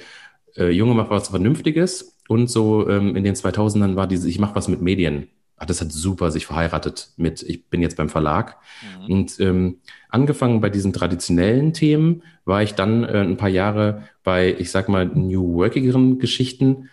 [0.57, 4.55] äh, Junge macht was Vernünftiges und so ähm, in den 2000ern war diese, ich mache
[4.55, 5.29] was mit Medien.
[5.57, 8.57] Ach, das hat super sich verheiratet mit, ich bin jetzt beim Verlag.
[9.01, 9.13] Mhm.
[9.13, 14.55] Und ähm, angefangen bei diesen traditionellen Themen war ich dann äh, ein paar Jahre bei,
[14.57, 16.89] ich sag mal, New Workigeren Geschichten.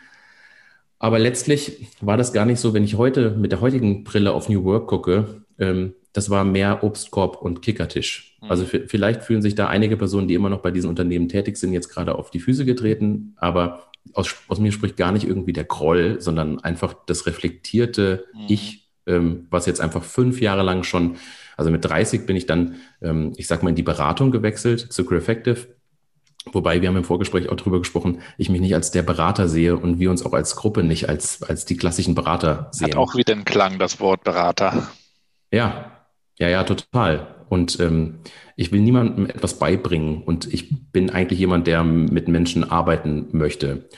[0.99, 4.49] Aber letztlich war das gar nicht so, wenn ich heute mit der heutigen Brille auf
[4.49, 8.36] New Work gucke, ähm, das war mehr Obstkorb und Kickertisch.
[8.47, 8.51] Mhm.
[8.51, 11.73] Also vielleicht fühlen sich da einige Personen, die immer noch bei diesen Unternehmen tätig sind,
[11.73, 13.35] jetzt gerade auf die Füße getreten.
[13.37, 18.45] Aber aus, aus mir spricht gar nicht irgendwie der Groll, sondern einfach das reflektierte mhm.
[18.49, 21.17] Ich, ähm, was jetzt einfach fünf Jahre lang schon,
[21.57, 25.05] also mit 30 bin ich dann, ähm, ich sag mal, in die Beratung gewechselt zu
[25.05, 25.69] Crefective.
[26.53, 29.77] Wobei wir haben im Vorgespräch auch darüber gesprochen, ich mich nicht als der Berater sehe
[29.77, 32.89] und wir uns auch als Gruppe nicht als, als die klassischen Berater sehen.
[32.89, 34.89] Hat auch wieder einen Klang, das Wort Berater.
[35.51, 36.07] Ja,
[36.39, 37.36] ja, ja, total.
[37.49, 38.15] Und ähm,
[38.57, 43.89] ich will niemandem etwas beibringen und ich bin eigentlich jemand, der mit Menschen arbeiten möchte.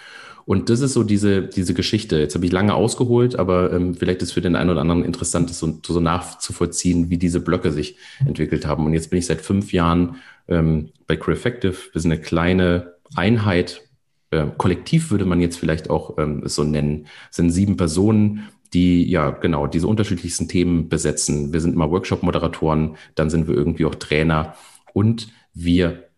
[0.48, 2.18] Und das ist so diese, diese Geschichte.
[2.18, 5.50] Jetzt habe ich lange ausgeholt, aber ähm, vielleicht ist für den einen oder anderen interessant,
[5.50, 8.86] das so, so nachzuvollziehen, wie diese Blöcke sich entwickelt haben.
[8.86, 10.16] Und jetzt bin ich seit fünf Jahren
[10.48, 11.76] ähm, bei Crefective.
[11.92, 13.82] Wir sind eine kleine Einheit.
[14.30, 17.08] Äh, kollektiv würde man jetzt vielleicht auch ähm, so nennen.
[17.30, 21.52] Es sind sieben Personen, die ja genau diese unterschiedlichsten Themen besetzen.
[21.52, 24.54] Wir sind mal Workshop-Moderatoren, dann sind wir irgendwie auch Trainer
[24.92, 26.08] und wir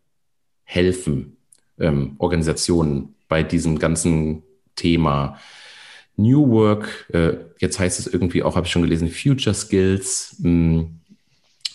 [0.64, 1.36] helfen
[1.78, 4.42] ähm, Organisationen bei diesem ganzen
[4.76, 5.38] Thema
[6.16, 7.08] New Work.
[7.12, 10.36] Äh, jetzt heißt es irgendwie auch, habe ich schon gelesen, Future Skills.
[10.40, 11.00] Mh, mm,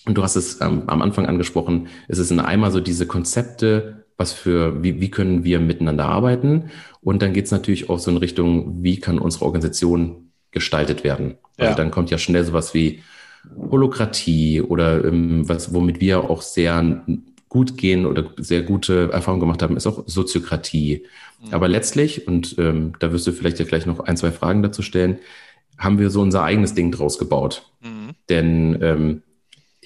[0.08, 4.06] und du hast es ähm, am Anfang angesprochen, es ist in einmal so diese Konzepte,
[4.18, 6.70] was für, wie, wie können wir miteinander arbeiten?
[7.02, 10.25] Und dann geht es natürlich auch so in Richtung, wie kann unsere Organisation
[10.56, 11.36] gestaltet werden.
[11.58, 11.76] Also ja.
[11.76, 13.04] dann kommt ja schnell sowas wie
[13.56, 17.04] Holokratie oder ähm, was, womit wir auch sehr
[17.50, 21.04] gut gehen oder sehr gute Erfahrungen gemacht haben, ist auch Soziokratie.
[21.42, 21.54] Mhm.
[21.54, 24.82] Aber letztlich, und ähm, da wirst du vielleicht ja gleich noch ein, zwei Fragen dazu
[24.82, 25.20] stellen,
[25.78, 27.70] haben wir so unser eigenes Ding draus gebaut.
[27.82, 28.12] Mhm.
[28.30, 29.22] Denn ähm,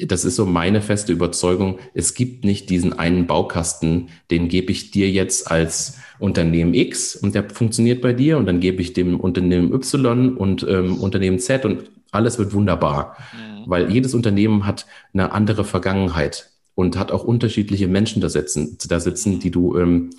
[0.08, 4.92] das ist so meine feste Überzeugung, es gibt nicht diesen einen Baukasten, den gebe ich
[4.92, 9.20] dir jetzt als Unternehmen X und der funktioniert bei dir und dann gebe ich dem
[9.20, 13.18] Unternehmen Y und ähm, Unternehmen Z und alles wird wunderbar.
[13.34, 13.70] Mhm.
[13.70, 19.00] Weil jedes Unternehmen hat eine andere Vergangenheit und hat auch unterschiedliche Menschen da sitzen, da
[19.00, 20.12] sitzen die du, ähm,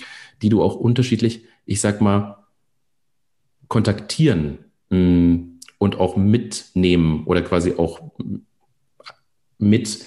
[0.43, 2.37] die du auch unterschiedlich, ich sag mal,
[3.69, 4.59] kontaktieren
[4.91, 8.01] mh, mm, und auch mitnehmen oder quasi auch
[9.61, 10.05] mit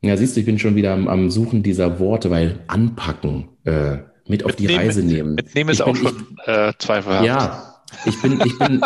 [0.00, 3.98] ja, siehst du, ich bin schon wieder am, am Suchen dieser Worte, weil anpacken, äh,
[4.28, 5.34] mit auf die Reise nehmen.
[5.34, 7.24] Mitnehmen ist ich auch bin, schon ich, äh, zweifelhaft.
[7.24, 8.80] Ja, Ich bin, ich bin,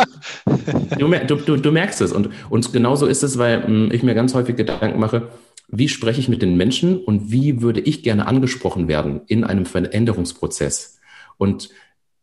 [1.27, 2.13] du, du, du, merkst es.
[2.13, 5.29] Und, und genauso ist es, weil hm, ich mir ganz häufig Gedanken mache,
[5.69, 9.67] wie spreche ich mit den Menschen und wie würde ich gerne angesprochen werden in einem
[9.67, 10.99] Veränderungsprozess?
[11.37, 11.71] Und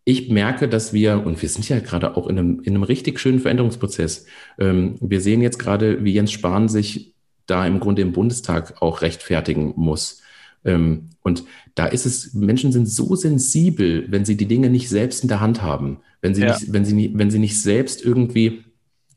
[0.10, 3.20] ich merke, dass wir, und wir sind ja gerade auch in einem, in einem richtig
[3.20, 4.26] schönen Veränderungsprozess.
[4.58, 7.14] Ähm, wir sehen jetzt gerade, wie Jens Spahn sich
[7.46, 10.24] da im Grunde im Bundestag auch rechtfertigen muss.
[10.66, 11.44] Ähm, und
[11.76, 15.42] da ist es, Menschen sind so sensibel, wenn sie die Dinge nicht selbst in der
[15.42, 16.54] Hand haben, wenn sie, ja.
[16.54, 18.64] nicht, wenn sie, wenn sie nicht selbst irgendwie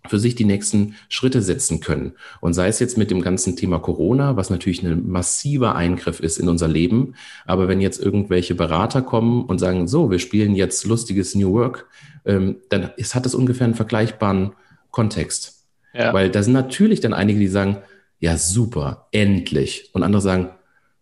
[0.09, 2.13] für sich die nächsten Schritte setzen können.
[2.41, 6.39] Und sei es jetzt mit dem ganzen Thema Corona, was natürlich ein massiver Eingriff ist
[6.39, 7.15] in unser Leben.
[7.47, 11.87] Aber wenn jetzt irgendwelche Berater kommen und sagen, so, wir spielen jetzt lustiges New Work,
[12.25, 14.53] ähm, dann ist, hat das ungefähr einen vergleichbaren
[14.91, 15.67] Kontext.
[15.95, 16.13] Ja.
[16.13, 17.79] Weil da sind natürlich dann einige, die sagen,
[18.19, 19.91] ja, super, endlich.
[19.93, 20.51] Und andere sagen,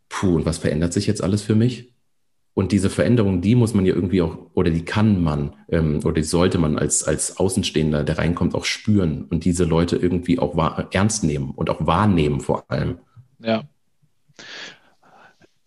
[0.08, 1.89] puh, und was verändert sich jetzt alles für mich?
[2.60, 6.16] Und diese Veränderung, die muss man ja irgendwie auch, oder die kann man, ähm, oder
[6.16, 10.58] die sollte man als, als Außenstehender, der reinkommt, auch spüren und diese Leute irgendwie auch
[10.58, 12.98] wahr, ernst nehmen und auch wahrnehmen vor allem.
[13.38, 13.62] Ja.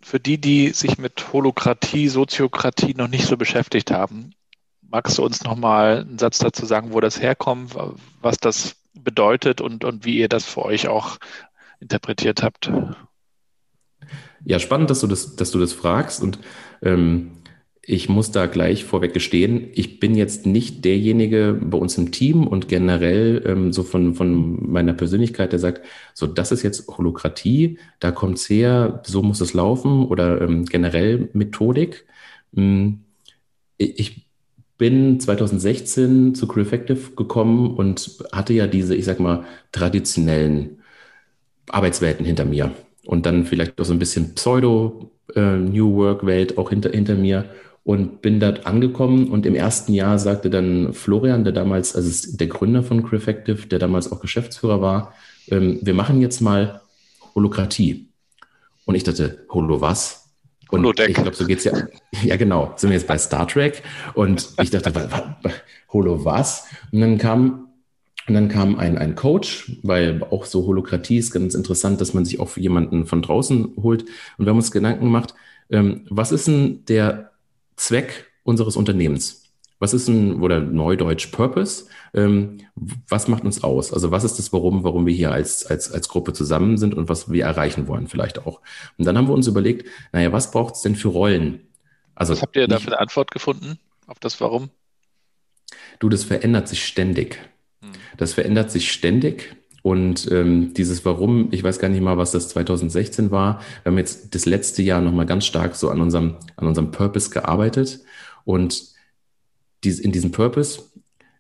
[0.01, 4.35] Für die, die sich mit Holokratie, Soziokratie noch nicht so beschäftigt haben,
[4.87, 7.75] magst du uns nochmal einen Satz dazu sagen, wo das herkommt,
[8.21, 11.17] was das bedeutet und, und wie ihr das für euch auch
[11.79, 12.71] interpretiert habt?
[14.45, 16.21] Ja, spannend, dass du das, dass du das fragst.
[16.21, 16.39] Und
[16.83, 17.31] ähm,
[17.85, 22.47] ich muss da gleich vorweg gestehen, ich bin jetzt nicht derjenige bei uns im Team
[22.47, 25.81] und generell ähm, so von, von meiner Persönlichkeit, der sagt,
[26.13, 31.29] so das ist jetzt Holokratie, da kommt's her, so muss es laufen oder ähm, generell
[31.33, 32.05] Methodik.
[32.55, 33.03] Ähm,
[33.77, 34.27] ich
[34.77, 40.81] bin 2016 zu Crew Effective gekommen und hatte ja diese, ich sag mal, traditionellen
[41.69, 42.71] Arbeitswelten hinter mir
[43.05, 47.15] und dann vielleicht auch so ein bisschen Pseudo äh, New Work Welt auch hinter, hinter
[47.15, 47.45] mir
[47.83, 52.47] und bin dort angekommen und im ersten Jahr sagte dann Florian, der damals, also der
[52.47, 55.13] Gründer von Crefective, der damals auch Geschäftsführer war,
[55.49, 56.81] ähm, wir machen jetzt mal
[57.35, 58.07] Holokratie.
[58.85, 60.29] Und ich dachte, Holo was?
[60.69, 61.09] Und Holodeck.
[61.09, 61.73] ich glaube, so geht's ja.
[62.23, 62.73] Ja, genau.
[62.77, 63.83] Sind wir jetzt bei Star Trek?
[64.13, 64.93] Und ich dachte,
[65.91, 66.67] Holo was?
[66.91, 67.67] Und dann kam
[68.27, 72.25] und dann kam ein, ein Coach, weil auch so Holokratie ist ganz interessant, dass man
[72.25, 74.03] sich auch jemanden von draußen holt.
[74.37, 75.33] Und wir haben uns Gedanken gemacht,
[75.69, 77.31] ähm, was ist denn der
[77.75, 79.43] Zweck unseres Unternehmens?
[79.79, 81.87] Was ist ein, oder Neudeutsch Purpose?
[82.13, 82.59] Ähm,
[83.09, 83.91] was macht uns aus?
[83.91, 87.09] Also was ist das Warum, warum wir hier als, als, als Gruppe zusammen sind und
[87.09, 88.61] was wir erreichen wollen vielleicht auch?
[88.97, 91.67] Und dann haben wir uns überlegt, naja, was braucht es denn für Rollen?
[92.15, 94.69] Also was habt ihr da für eine Antwort gefunden auf das Warum?
[95.99, 97.39] Du, das verändert sich ständig.
[98.17, 99.55] Das verändert sich ständig.
[99.83, 103.59] Und ähm, dieses Warum, ich weiß gar nicht mal, was das 2016 war.
[103.83, 107.29] Wir haben jetzt das letzte Jahr nochmal ganz stark so an unserem, an unserem Purpose
[107.29, 107.99] gearbeitet.
[108.45, 108.93] Und
[109.83, 110.83] dies, in diesem Purpose,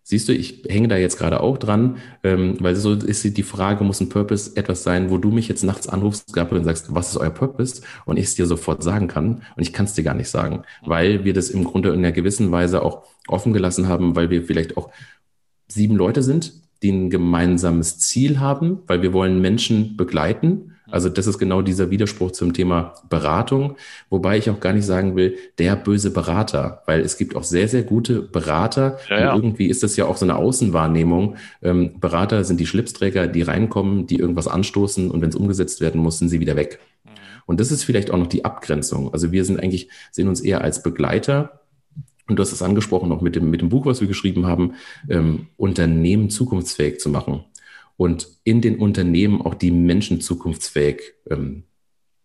[0.03, 3.85] siehst du, ich hänge da jetzt gerade auch dran, ähm, weil so ist die Frage,
[3.85, 7.11] muss ein Purpose etwas sein, wo du mich jetzt nachts anrufst Gabriel, und sagst, was
[7.11, 7.81] ist euer Purpose?
[8.03, 9.43] Und ich es dir sofort sagen kann.
[9.55, 12.11] Und ich kann es dir gar nicht sagen, weil wir das im Grunde in einer
[12.11, 14.91] gewissen Weise auch offen gelassen haben, weil wir vielleicht auch
[15.73, 20.73] sieben Leute sind, die ein gemeinsames Ziel haben, weil wir wollen Menschen begleiten.
[20.91, 23.77] Also das ist genau dieser Widerspruch zum Thema Beratung,
[24.11, 27.67] wobei ich auch gar nicht sagen will, der böse Berater, weil es gibt auch sehr,
[27.67, 28.99] sehr gute Berater.
[29.09, 29.35] Ja, ja.
[29.35, 31.37] irgendwie ist das ja auch so eine Außenwahrnehmung.
[31.63, 35.99] Ähm, Berater sind die Schlipsträger, die reinkommen, die irgendwas anstoßen und wenn es umgesetzt werden
[35.99, 36.79] muss, sind sie wieder weg.
[37.05, 37.09] Mhm.
[37.47, 39.11] Und das ist vielleicht auch noch die Abgrenzung.
[39.13, 41.62] Also wir sind eigentlich, sehen uns eher als Begleiter
[42.27, 44.73] und du hast es angesprochen, auch mit dem, mit dem Buch, was wir geschrieben haben,
[45.09, 47.43] ähm, Unternehmen zukunftsfähig zu machen
[47.97, 51.63] und in den Unternehmen auch die Menschen zukunftsfähig ähm,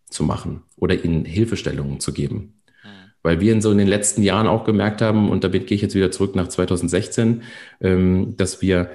[0.08, 2.60] zu machen oder ihnen Hilfestellungen zu geben.
[2.82, 2.88] Mhm.
[3.22, 5.82] Weil wir in so in den letzten Jahren auch gemerkt haben, und damit gehe ich
[5.82, 7.42] jetzt wieder zurück nach 2016,
[7.80, 8.90] ähm, dass wir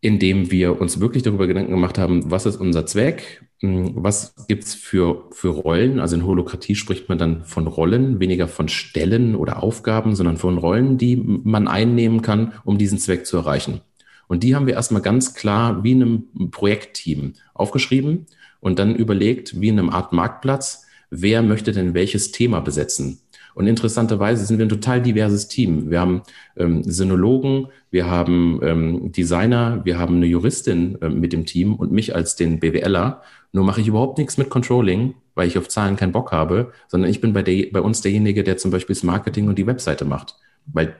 [0.00, 4.74] indem wir uns wirklich darüber Gedanken gemacht haben, was ist unser Zweck, hm, was gibt's
[4.74, 5.98] für, für Rollen.
[5.98, 10.58] Also in Holokratie spricht man dann von Rollen, weniger von Stellen oder Aufgaben, sondern von
[10.58, 13.80] Rollen, die man einnehmen kann, um diesen Zweck zu erreichen.
[14.28, 18.26] Und die haben wir erstmal ganz klar wie in einem Projektteam aufgeschrieben
[18.60, 23.20] und dann überlegt, wie in einem Art Marktplatz, wer möchte denn welches Thema besetzen.
[23.58, 25.90] Und interessanterweise sind wir ein total diverses Team.
[25.90, 26.22] Wir haben
[26.56, 31.90] ähm, Sinologen, wir haben ähm, Designer, wir haben eine Juristin äh, mit dem Team und
[31.90, 33.20] mich als den BWLer.
[33.50, 37.10] Nur mache ich überhaupt nichts mit Controlling, weil ich auf Zahlen keinen Bock habe, sondern
[37.10, 40.04] ich bin bei, der, bei uns derjenige, der zum Beispiel das Marketing und die Webseite
[40.04, 40.36] macht.
[40.72, 40.94] Weil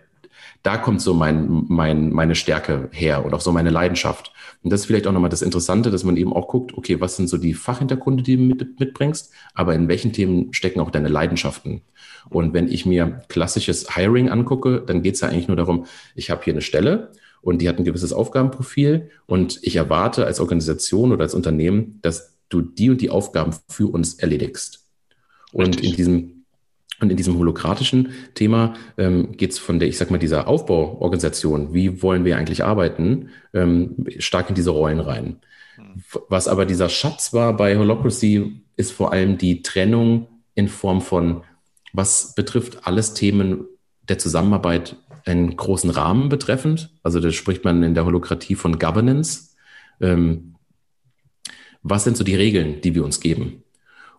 [0.65, 4.33] Da kommt so mein, mein, meine Stärke her und auch so meine Leidenschaft.
[4.65, 7.17] Und das ist vielleicht auch nochmal das Interessante, dass man eben auch guckt, okay, was
[7.17, 11.09] sind so die Fachhintergründe, die du mit, mitbringst, aber in welchen Themen stecken auch deine
[11.09, 11.83] Leidenschaften?
[12.31, 16.31] Und wenn ich mir klassisches Hiring angucke, dann geht es ja eigentlich nur darum, ich
[16.31, 21.13] habe hier eine Stelle und die hat ein gewisses Aufgabenprofil und ich erwarte als Organisation
[21.13, 24.85] oder als Unternehmen, dass du die und die Aufgaben für uns erledigst.
[25.53, 25.91] Und Richtig.
[25.91, 26.35] in diesem
[27.01, 31.73] und in diesem holokratischen Thema ähm, geht es von der, ich sag mal, dieser Aufbauorganisation,
[31.73, 35.37] wie wollen wir eigentlich arbeiten, ähm, stark in diese Rollen rein.
[35.77, 36.03] Hm.
[36.29, 41.43] Was aber dieser Schatz war bei Holocracy, ist vor allem die Trennung in Form von,
[41.93, 43.67] was betrifft alles Themen
[44.09, 46.91] der Zusammenarbeit einen großen Rahmen betreffend.
[47.03, 49.55] Also da spricht man in der Holokratie von Governance.
[50.01, 50.55] Ähm,
[51.83, 53.63] was sind so die Regeln, die wir uns geben?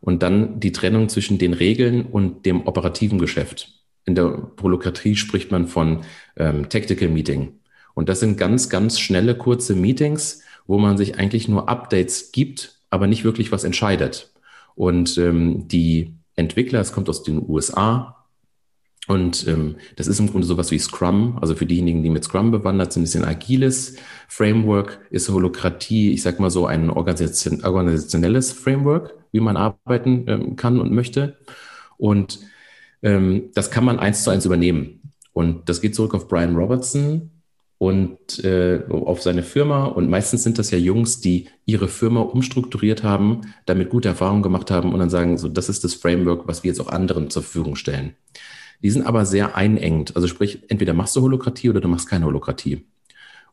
[0.01, 3.73] Und dann die Trennung zwischen den Regeln und dem operativen Geschäft.
[4.05, 6.01] In der Holokratie spricht man von
[6.37, 7.59] ähm, Tactical Meeting.
[7.93, 12.79] Und das sind ganz, ganz schnelle, kurze Meetings, wo man sich eigentlich nur Updates gibt,
[12.89, 14.31] aber nicht wirklich was entscheidet.
[14.75, 18.19] Und ähm, die Entwickler, es kommt aus den USA,
[19.09, 21.39] und ähm, das ist im Grunde sowas wie Scrum.
[21.41, 23.95] Also für diejenigen, die mit Scrum bewandert sind, ist ein agiles
[24.27, 30.55] Framework, ist Holokratie, ich sag mal so ein Organisation, organisationelles Framework, wie man arbeiten ähm,
[30.57, 31.39] kann und möchte.
[31.97, 32.39] Und
[33.01, 35.11] ähm, das kann man eins zu eins übernehmen.
[35.33, 37.31] Und das geht zurück auf Brian Robertson
[37.79, 39.85] und äh, auf seine Firma.
[39.85, 44.69] Und meistens sind das ja Jungs, die ihre Firma umstrukturiert haben, damit gute Erfahrungen gemacht
[44.69, 47.41] haben und dann sagen, so, das ist das Framework, was wir jetzt auch anderen zur
[47.41, 48.15] Verfügung stellen.
[48.83, 50.15] Die sind aber sehr einengt.
[50.15, 52.85] Also sprich, entweder machst du Holokratie oder du machst keine Holokratie.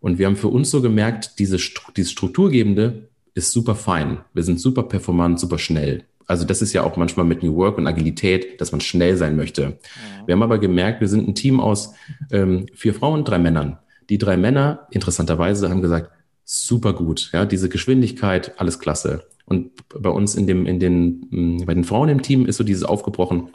[0.01, 1.59] Und wir haben für uns so gemerkt, diese,
[1.97, 4.19] dieses Strukturgebende ist super fein.
[4.35, 6.05] Wir sind super performant, super schnell.
[6.27, 9.37] Also das ist ja auch manchmal mit New Work und Agilität, dass man schnell sein
[9.37, 9.63] möchte.
[9.63, 10.27] Ja.
[10.27, 11.95] Wir haben aber gemerkt, wir sind ein Team aus
[12.33, 13.79] ähm, vier Frauen und drei Männern.
[14.09, 16.11] Die drei Männer, interessanterweise, haben gesagt,
[16.45, 19.25] super gut, ja, diese Geschwindigkeit, alles klasse.
[19.47, 22.85] Und bei uns in dem, in den, bei den Frauen im Team ist so dieses
[22.85, 23.51] aufgebrochen,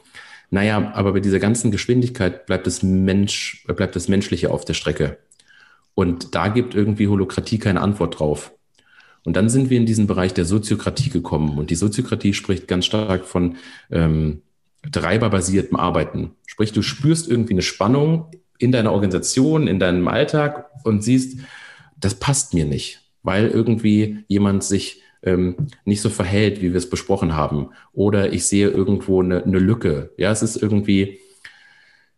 [0.49, 5.17] naja, aber bei dieser ganzen Geschwindigkeit bleibt das Mensch, bleibt das Menschliche auf der Strecke.
[5.95, 8.53] Und da gibt irgendwie Holokratie keine Antwort drauf.
[9.23, 11.57] Und dann sind wir in diesen Bereich der Soziokratie gekommen.
[11.57, 13.55] Und die Soziokratie spricht ganz stark von
[13.91, 14.41] ähm,
[14.91, 16.31] treiberbasiertem Arbeiten.
[16.47, 21.39] Sprich, du spürst irgendwie eine Spannung in deiner Organisation, in deinem Alltag und siehst,
[21.99, 26.89] das passt mir nicht, weil irgendwie jemand sich ähm, nicht so verhält, wie wir es
[26.89, 27.69] besprochen haben.
[27.93, 30.11] Oder ich sehe irgendwo eine, eine Lücke.
[30.17, 31.19] Ja, es ist irgendwie,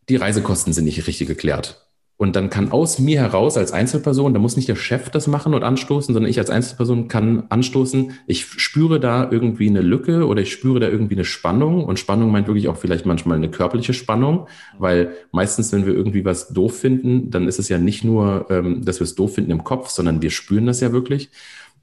[0.10, 1.83] die Reisekosten sind nicht richtig geklärt.
[2.16, 5.54] Und dann kann aus mir heraus als Einzelperson, da muss nicht der Chef das machen
[5.54, 8.12] und anstoßen, sondern ich als Einzelperson kann anstoßen.
[8.28, 11.84] Ich spüre da irgendwie eine Lücke oder ich spüre da irgendwie eine Spannung.
[11.84, 14.48] Und Spannung meint wirklich auch vielleicht manchmal eine körperliche Spannung,
[14.78, 18.86] weil meistens, wenn wir irgendwie was doof finden, dann ist es ja nicht nur, ähm,
[18.86, 21.30] dass wir es doof finden im Kopf, sondern wir spüren das ja wirklich.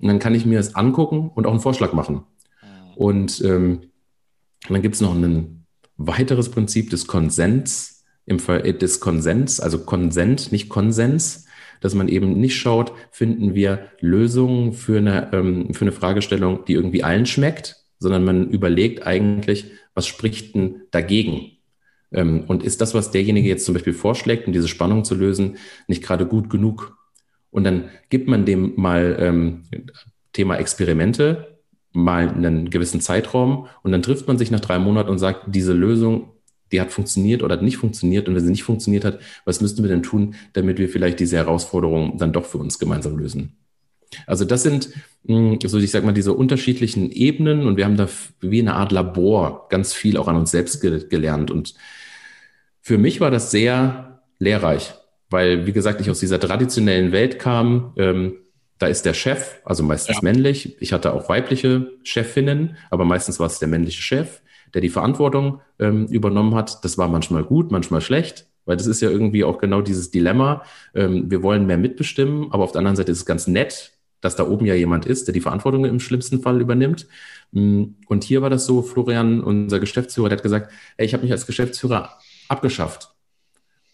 [0.01, 2.23] Und dann kann ich mir das angucken und auch einen Vorschlag machen.
[2.95, 3.81] Und ähm,
[4.69, 5.67] dann gibt es noch ein
[5.97, 7.90] weiteres Prinzip des Konsens,
[8.27, 11.47] im Fall des Konsens, also Konsent, nicht Konsens,
[11.81, 16.75] dass man eben nicht schaut, finden wir Lösungen für eine, ähm, für eine Fragestellung, die
[16.75, 21.53] irgendwie allen schmeckt, sondern man überlegt eigentlich, was spricht denn dagegen?
[22.13, 25.57] Ähm, und ist das, was derjenige jetzt zum Beispiel vorschlägt, um diese Spannung zu lösen,
[25.87, 26.97] nicht gerade gut genug?
[27.51, 29.63] Und dann gibt man dem mal ähm,
[30.33, 31.59] Thema Experimente,
[31.93, 35.73] mal einen gewissen Zeitraum und dann trifft man sich nach drei Monaten und sagt, diese
[35.73, 36.31] Lösung,
[36.73, 38.29] die hat funktioniert oder hat nicht funktioniert.
[38.29, 41.37] Und wenn sie nicht funktioniert hat, was müssten wir denn tun, damit wir vielleicht diese
[41.37, 43.57] Herausforderung dann doch für uns gemeinsam lösen?
[44.27, 44.91] Also das sind
[45.27, 48.09] hm, so, ich sag mal, diese unterschiedlichen Ebenen und wir haben da
[48.41, 51.51] wie eine Art Labor ganz viel auch an uns selbst ge gelernt.
[51.51, 51.75] Und
[52.81, 54.95] für mich war das sehr lehrreich,
[55.29, 57.93] weil, wie gesagt, ich aus dieser traditionellen Welt kam.
[57.97, 58.37] Ähm,
[58.79, 60.23] da ist der Chef, also meistens ja.
[60.23, 60.81] männlich.
[60.81, 64.41] Ich hatte auch weibliche Chefinnen, aber meistens war es der männliche Chef,
[64.75, 66.85] der die Verantwortung ähm, übernommen hat.
[66.85, 70.63] Das war manchmal gut, manchmal schlecht, weil das ist ja irgendwie auch genau dieses Dilemma.
[70.95, 74.37] Ähm, wir wollen mehr mitbestimmen, aber auf der anderen Seite ist es ganz nett, dass
[74.37, 77.07] da oben ja jemand ist, der die Verantwortung im schlimmsten Fall übernimmt.
[77.53, 81.23] Mm, und hier war das so, Florian, unser Geschäftsführer, der hat gesagt, ey, ich habe
[81.23, 83.15] mich als Geschäftsführer abgeschafft.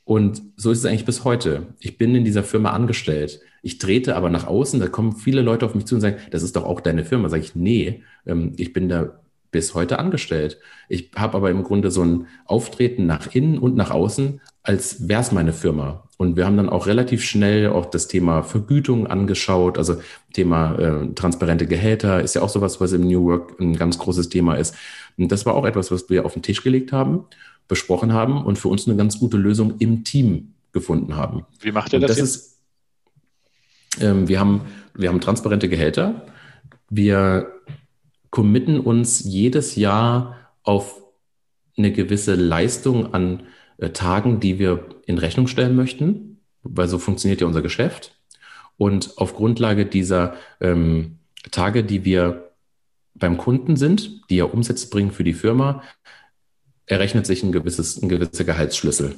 [0.04, 1.74] Und so ist es eigentlich bis heute.
[1.80, 3.40] Ich bin in dieser Firma angestellt.
[3.62, 6.44] Ich trete aber nach außen, da kommen viele Leute auf mich zu und sagen, das
[6.44, 7.28] ist doch auch deine Firma.
[7.28, 9.20] Sage ich, nee, ähm, ich bin da
[9.56, 10.58] bis heute angestellt.
[10.90, 15.22] Ich habe aber im Grunde so ein Auftreten nach innen und nach außen, als wäre
[15.22, 16.04] es meine Firma.
[16.18, 19.78] Und wir haben dann auch relativ schnell auch das Thema Vergütung angeschaut.
[19.78, 19.96] Also
[20.34, 24.28] Thema äh, transparente Gehälter ist ja auch sowas, was im New Work ein ganz großes
[24.28, 24.74] Thema ist.
[25.16, 27.24] Und das war auch etwas, was wir auf den Tisch gelegt haben
[27.68, 31.46] besprochen haben und für uns eine ganz gute Lösung im Team gefunden haben.
[31.60, 32.16] Wie macht ihr das?
[32.16, 32.60] das ist,
[34.00, 34.60] ähm, wir, haben,
[34.94, 36.26] wir haben transparente Gehälter.
[36.88, 37.50] Wir
[38.36, 41.02] committen uns jedes Jahr auf
[41.78, 43.44] eine gewisse Leistung an
[43.78, 48.14] äh, Tagen, die wir in Rechnung stellen möchten, weil so funktioniert ja unser Geschäft.
[48.76, 51.16] Und auf Grundlage dieser ähm,
[51.50, 52.52] Tage, die wir
[53.14, 55.82] beim Kunden sind, die ja Umsätze bringen für die Firma,
[56.84, 59.14] errechnet sich ein, gewisses, ein gewisser Gehaltsschlüssel.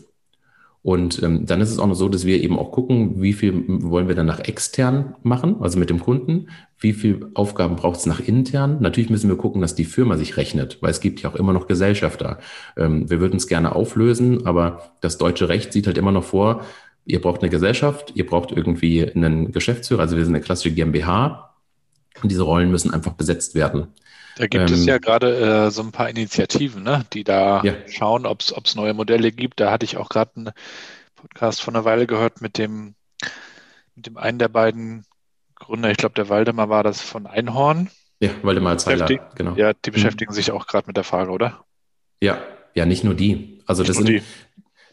[0.89, 3.63] Und ähm, dann ist es auch noch so, dass wir eben auch gucken, wie viel
[3.69, 6.49] wollen wir dann nach extern machen, also mit dem Kunden,
[6.81, 8.79] wie viel Aufgaben braucht es nach intern.
[8.81, 11.53] Natürlich müssen wir gucken, dass die Firma sich rechnet, weil es gibt ja auch immer
[11.53, 12.39] noch Gesellschafter.
[12.79, 16.63] Ähm, wir würden es gerne auflösen, aber das deutsche Recht sieht halt immer noch vor,
[17.05, 21.55] ihr braucht eine Gesellschaft, ihr braucht irgendwie einen Geschäftsführer, also wir sind eine klassische GmbH
[22.23, 23.89] und diese Rollen müssen einfach besetzt werden.
[24.39, 27.75] Da gibt ähm, es ja gerade äh, so ein paar Initiativen, ne, die da ja.
[27.89, 29.59] schauen, ob es neue Modelle gibt.
[29.59, 30.51] Da hatte ich auch gerade einen
[31.17, 32.95] Podcast von einer Weile gehört mit dem,
[33.97, 35.05] mit dem einen der beiden
[35.57, 35.91] Gründer.
[35.91, 37.91] Ich glaube, der Waldemar war das von Einhorn.
[38.21, 39.57] Ja, Waldemar Zeiler, genau.
[39.57, 39.95] Ja, die mhm.
[39.95, 40.37] beschäftigen mhm.
[40.37, 41.65] sich auch gerade mit der Frage, oder?
[42.21, 42.39] Ja,
[42.75, 43.61] ja, nicht nur die.
[43.67, 44.23] Also nicht das sind, die.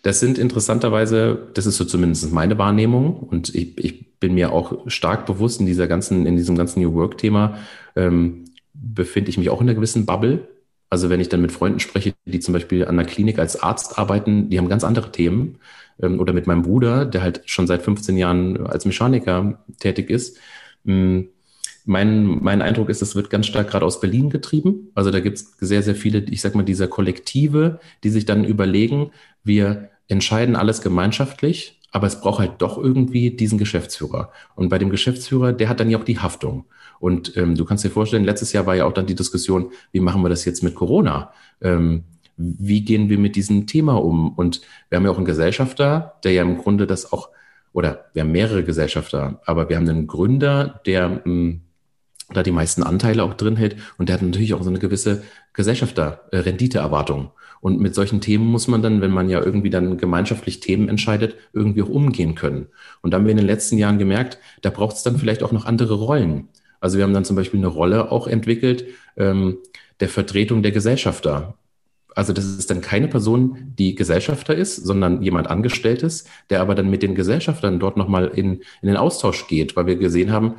[0.01, 4.89] das sind interessanterweise, das ist so zumindest meine Wahrnehmung und ich, ich bin mir auch
[4.89, 7.59] stark bewusst in dieser ganzen, in diesem ganzen New Work-Thema,
[7.95, 8.45] ähm,
[8.81, 10.47] befinde ich mich auch in einer gewissen Bubble.
[10.89, 13.97] Also wenn ich dann mit Freunden spreche, die zum Beispiel an der Klinik als Arzt
[13.97, 15.59] arbeiten, die haben ganz andere Themen.
[16.01, 20.37] Ähm, oder mit meinem Bruder, der halt schon seit 15 Jahren als Mechaniker tätig ist.
[20.85, 21.29] Hm,
[21.85, 24.89] mein, mein Eindruck ist, es wird ganz stark gerade aus Berlin getrieben.
[24.95, 28.43] Also da gibt es sehr, sehr viele, ich sag mal, dieser Kollektive, die sich dann
[28.43, 29.11] überlegen,
[29.43, 34.29] wir entscheiden alles gemeinschaftlich, aber es braucht halt doch irgendwie diesen Geschäftsführer.
[34.55, 36.65] Und bei dem Geschäftsführer, der hat dann ja auch die Haftung.
[36.99, 40.01] Und ähm, du kannst dir vorstellen, letztes Jahr war ja auch dann die Diskussion, wie
[40.01, 41.31] machen wir das jetzt mit Corona?
[41.61, 42.03] Ähm,
[42.35, 44.33] wie gehen wir mit diesem Thema um?
[44.33, 47.29] Und wir haben ja auch einen Gesellschafter, der ja im Grunde das auch,
[47.71, 51.61] oder wir haben mehrere Gesellschafter, aber wir haben einen Gründer, der mh, hm,
[52.33, 55.23] da die meisten Anteile auch drin hält und der hat natürlich auch so eine gewisse
[55.53, 57.31] Gesellschafter-Renditeerwartung.
[57.65, 61.35] Und mit solchen Themen muss man dann, wenn man ja irgendwie dann gemeinschaftlich Themen entscheidet,
[61.51, 62.67] irgendwie auch umgehen können.
[63.01, 65.51] Und da haben wir in den letzten Jahren gemerkt, da braucht es dann vielleicht auch
[65.51, 66.47] noch andere Rollen.
[66.79, 68.85] Also wir haben dann zum Beispiel eine Rolle auch entwickelt
[69.17, 69.57] ähm,
[69.99, 71.55] der Vertretung der Gesellschafter.
[72.13, 76.91] Also das ist dann keine Person, die Gesellschafter ist, sondern jemand Angestelltes, der aber dann
[76.91, 80.57] mit den Gesellschaftern dort nochmal in, in den Austausch geht, weil wir gesehen haben,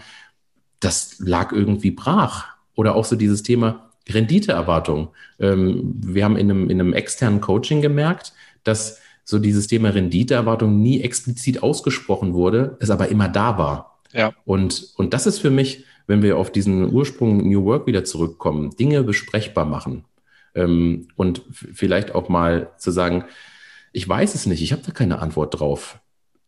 [0.80, 2.46] das lag irgendwie brach.
[2.74, 5.08] Oder auch so dieses Thema Renditeerwartung.
[5.38, 8.32] Ähm, wir haben in einem, in einem externen Coaching gemerkt,
[8.64, 13.98] dass so dieses Thema Renditeerwartung nie explizit ausgesprochen wurde, es aber immer da war.
[14.12, 14.32] Ja.
[14.44, 18.76] Und, und das ist für mich wenn wir auf diesen Ursprung New Work wieder zurückkommen,
[18.76, 20.04] Dinge besprechbar machen
[20.54, 23.24] ähm, und vielleicht auch mal zu sagen,
[23.92, 25.98] ich weiß es nicht, ich habe da keine Antwort drauf.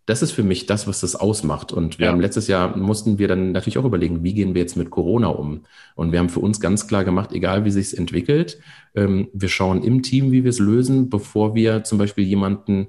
[0.09, 1.71] Das ist für mich das, was das ausmacht.
[1.71, 2.13] Und wir ja.
[2.13, 5.27] haben letztes Jahr mussten wir dann natürlich auch überlegen, wie gehen wir jetzt mit Corona
[5.29, 5.67] um?
[5.97, 8.59] Und wir haben für uns ganz klar gemacht, egal wie sich entwickelt,
[8.95, 12.89] ähm, wir schauen im Team, wie wir es lösen, bevor wir zum Beispiel jemanden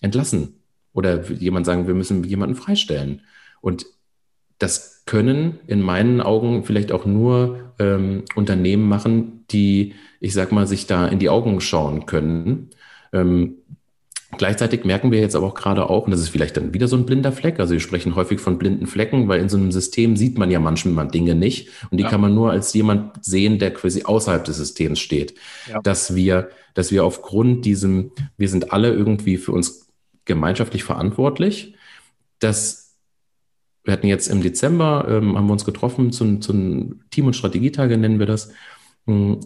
[0.00, 0.60] entlassen
[0.92, 3.22] oder jemand sagen, wir müssen jemanden freistellen.
[3.60, 3.86] Und
[4.60, 10.68] das können in meinen Augen vielleicht auch nur ähm, Unternehmen machen, die, ich sag mal,
[10.68, 12.70] sich da in die Augen schauen können.
[13.12, 13.56] Ähm,
[14.38, 16.96] Gleichzeitig merken wir jetzt aber auch gerade auch, und das ist vielleicht dann wieder so
[16.96, 20.16] ein blinder Fleck, also wir sprechen häufig von blinden Flecken, weil in so einem System
[20.16, 22.10] sieht man ja manchmal Dinge nicht und die ja.
[22.10, 25.34] kann man nur als jemand sehen, der quasi außerhalb des Systems steht.
[25.68, 25.80] Ja.
[25.82, 29.88] Dass wir, dass wir aufgrund diesem, wir sind alle irgendwie für uns
[30.26, 31.74] gemeinschaftlich verantwortlich,
[32.38, 32.96] dass
[33.82, 37.96] wir hatten jetzt im Dezember, ähm, haben wir uns getroffen zu, zu Team- und Strategietage,
[37.96, 38.52] nennen wir das.
[39.08, 39.40] Ähm,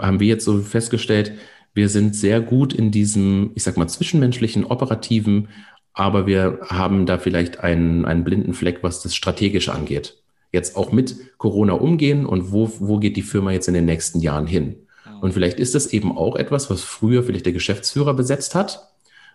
[0.00, 1.32] haben wir jetzt so festgestellt,
[1.74, 5.48] wir sind sehr gut in diesem, ich sag mal, zwischenmenschlichen, operativen,
[5.92, 10.22] aber wir haben da vielleicht einen, einen blinden Fleck, was das strategisch angeht.
[10.52, 14.20] Jetzt auch mit Corona umgehen und wo, wo geht die Firma jetzt in den nächsten
[14.20, 14.76] Jahren hin?
[15.20, 18.92] Und vielleicht ist das eben auch etwas, was früher vielleicht der Geschäftsführer besetzt hat,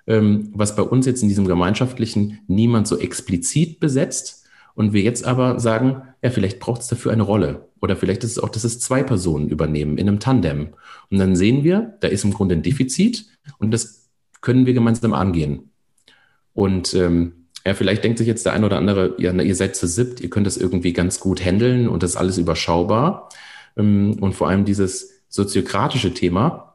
[0.07, 4.38] ähm, was bei uns jetzt in diesem gemeinschaftlichen niemand so explizit besetzt,
[4.80, 7.67] und wir jetzt aber sagen, ja, vielleicht braucht es dafür eine Rolle.
[7.82, 10.69] Oder vielleicht ist es auch, dass es zwei Personen übernehmen in einem Tandem.
[11.11, 13.25] Und dann sehen wir, da ist im Grunde ein Defizit
[13.57, 14.07] und das
[14.39, 15.71] können wir gemeinsam angehen.
[16.53, 19.86] Und ähm, ja, vielleicht denkt sich jetzt der eine oder andere, ja, ihr seid zu
[19.86, 23.27] siebt, ihr könnt das irgendwie ganz gut handeln und das ist alles überschaubar.
[23.75, 26.68] Ähm, und vor allem dieses soziokratische Thema,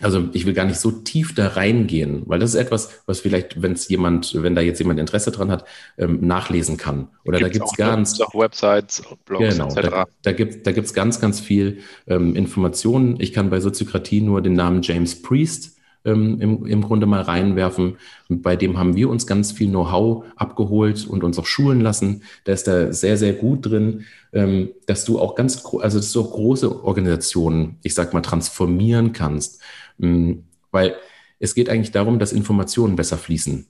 [0.00, 3.62] also ich will gar nicht so tief da reingehen, weil das ist etwas, was vielleicht,
[3.62, 5.64] wenn es jemand, wenn da jetzt jemand Interesse dran hat,
[5.98, 7.08] ähm, nachlesen kann.
[7.24, 9.90] Oder gibt's da gibt es ganz auch Websites, Blogs genau, etc.
[9.90, 11.78] Da, da gibt da gibt's ganz, ganz viel
[12.08, 13.20] ähm, Informationen.
[13.20, 15.74] Ich kann bei Soziokratie nur den Namen James Priest
[16.04, 17.96] ähm, im, im Grunde mal reinwerfen.
[18.28, 22.22] Bei dem haben wir uns ganz viel Know-how abgeholt und uns auch schulen lassen.
[22.44, 26.20] Da ist da sehr, sehr gut drin, ähm, dass du auch ganz, also dass du
[26.20, 29.60] auch große Organisationen, ich sag mal, transformieren kannst.
[30.00, 30.96] Ähm, weil
[31.38, 33.66] es geht eigentlich darum, dass Informationen besser fließen.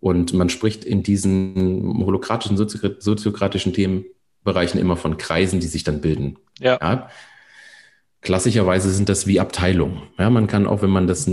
[0.00, 6.38] Und man spricht in diesen holokratischen, soziokratischen Themenbereichen immer von Kreisen, die sich dann bilden.
[6.58, 6.78] Ja.
[6.80, 7.08] ja.
[8.20, 10.02] Klassischerweise sind das wie Abteilungen.
[10.18, 11.30] Ja, man kann auch, wenn man das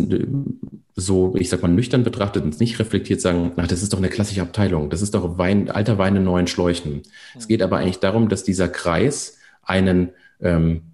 [0.96, 4.10] so, ich sag mal, nüchtern betrachtet und nicht reflektiert, sagen, ach, das ist doch eine
[4.10, 4.90] klassische Abteilung.
[4.90, 6.94] Das ist doch Wein, alter Wein in neuen Schläuchen.
[6.94, 7.02] Mhm.
[7.38, 10.10] Es geht aber eigentlich darum, dass dieser Kreis einen
[10.42, 10.89] ähm,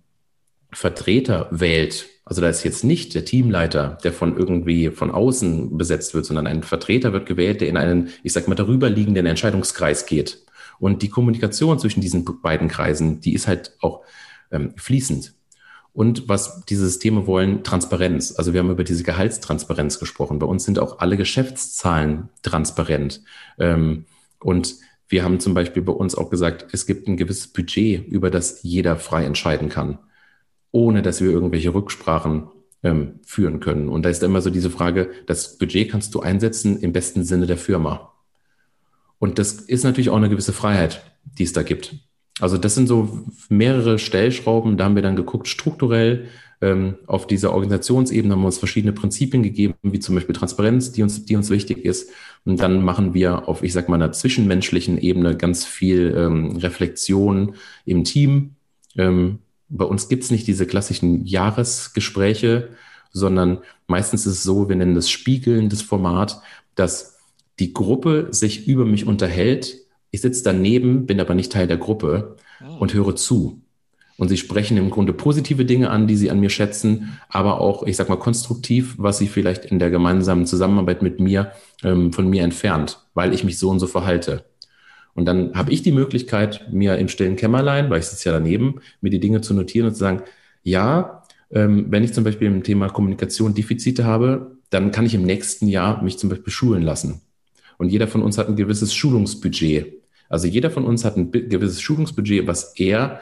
[0.76, 2.06] Vertreter wählt.
[2.26, 6.48] Also da ist jetzt nicht der Teamleiter, der von irgendwie von außen besetzt wird, sondern
[6.48, 10.44] ein Vertreter wird gewählt, der in einen, ich sag mal, darüberliegenden Entscheidungskreis geht.
[10.80, 14.02] Und die Kommunikation zwischen diesen beiden Kreisen, die ist halt auch
[14.52, 15.34] ähm, fließend.
[15.94, 18.36] Und was diese Systeme wollen, Transparenz.
[18.38, 20.40] Also wir haben über diese Gehaltstransparenz gesprochen.
[20.40, 23.22] Bei uns sind auch alle Geschäftszahlen transparent.
[23.58, 24.06] Ähm,
[24.40, 24.76] und
[25.08, 28.64] wir haben zum Beispiel bei uns auch gesagt, es gibt ein gewisses Budget, über das
[28.64, 30.00] jeder frei entscheiden kann,
[30.76, 32.50] ohne dass wir irgendwelche Rücksprachen
[32.84, 33.88] ähm, führen können.
[33.88, 37.48] Und da ist immer so diese Frage, das Budget kannst du einsetzen im besten Sinne
[37.48, 38.12] der Firma.
[39.18, 41.96] Und das ist natürlich auch eine gewisse Freiheit, die es da gibt.
[42.42, 44.76] Also das sind so mehrere Stellschrauben.
[44.76, 46.26] Da haben wir dann geguckt, strukturell
[46.60, 51.04] ähm, auf dieser Organisationsebene haben wir uns verschiedene Prinzipien gegeben, wie zum Beispiel Transparenz, die
[51.04, 52.12] uns, die uns wichtig ist.
[52.44, 57.56] Und dann machen wir auf, ich sag mal, einer zwischenmenschlichen Ebene ganz viel ähm, Reflexion
[57.86, 58.56] im Team.
[58.98, 59.40] Ähm,
[59.70, 62.70] bei uns gibt's nicht diese klassischen Jahresgespräche,
[63.12, 66.42] sondern meistens ist es so, wir nennen das spiegelndes Format,
[66.76, 67.18] dass
[67.60, 69.86] die Gruppe sich über mich unterhält
[70.16, 72.78] ich sitze daneben, bin aber nicht Teil der Gruppe oh.
[72.80, 73.62] und höre zu.
[74.16, 77.84] Und sie sprechen im Grunde positive Dinge an, die sie an mir schätzen, aber auch,
[77.84, 81.52] ich sag mal, konstruktiv, was sie vielleicht in der gemeinsamen Zusammenarbeit mit mir
[81.84, 84.46] ähm, von mir entfernt, weil ich mich so und so verhalte.
[85.16, 88.82] Und dann habe ich die Möglichkeit, mir im stillen Kämmerlein, weil ich sitze ja daneben,
[89.02, 90.22] mir die Dinge zu notieren und zu sagen,
[90.62, 95.24] ja, ähm, wenn ich zum Beispiel im Thema Kommunikation Defizite habe, dann kann ich im
[95.24, 97.22] nächsten Jahr mich zum Beispiel schulen lassen.
[97.78, 100.02] Und jeder von uns hat ein gewisses Schulungsbudget.
[100.28, 103.22] Also jeder von uns hat ein gewisses Schulungsbudget, was er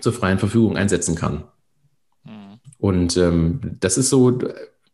[0.00, 1.44] zur freien Verfügung einsetzen kann.
[2.24, 2.60] Mhm.
[2.78, 4.38] Und ähm, das ist so,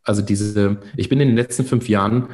[0.02, 2.28] also diese, ich bin in den letzten fünf Jahren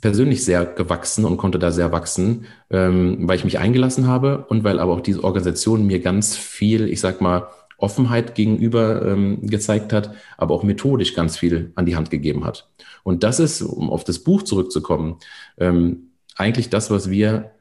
[0.00, 4.64] persönlich sehr gewachsen und konnte da sehr wachsen, ähm, weil ich mich eingelassen habe und
[4.64, 7.48] weil aber auch diese Organisation mir ganz viel, ich sag mal,
[7.78, 12.68] Offenheit gegenüber ähm, gezeigt hat, aber auch methodisch ganz viel an die Hand gegeben hat.
[13.02, 15.16] Und das ist, um auf das Buch zurückzukommen,
[15.58, 17.52] ähm, eigentlich das, was wir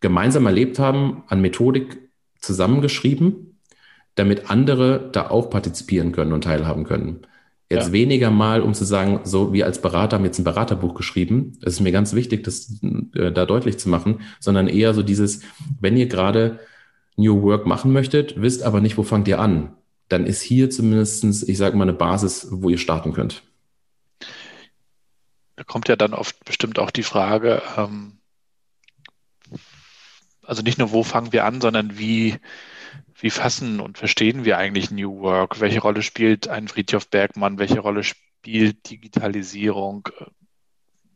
[0.00, 2.10] gemeinsam erlebt haben, an Methodik
[2.40, 3.58] zusammengeschrieben,
[4.16, 7.26] damit andere da auch partizipieren können und teilhaben können.
[7.74, 7.92] Jetzt ja.
[7.92, 11.58] weniger mal, um zu sagen, so wir als Berater haben jetzt ein Beraterbuch geschrieben.
[11.62, 12.80] Es ist mir ganz wichtig, das
[13.14, 15.42] äh, da deutlich zu machen, sondern eher so dieses,
[15.80, 16.60] wenn ihr gerade
[17.16, 19.72] New Work machen möchtet, wisst aber nicht, wo fangt ihr an,
[20.08, 23.42] dann ist hier zumindestens, ich sage mal, eine Basis, wo ihr starten könnt
[25.56, 28.18] da kommt ja dann oft bestimmt auch die Frage, ähm,
[30.42, 32.36] also nicht nur, wo fangen wir an, sondern wie,
[33.24, 35.58] wie fassen und verstehen wir eigentlich New Work?
[35.58, 37.58] Welche Rolle spielt ein Friedhof Bergmann?
[37.58, 40.10] Welche Rolle spielt Digitalisierung?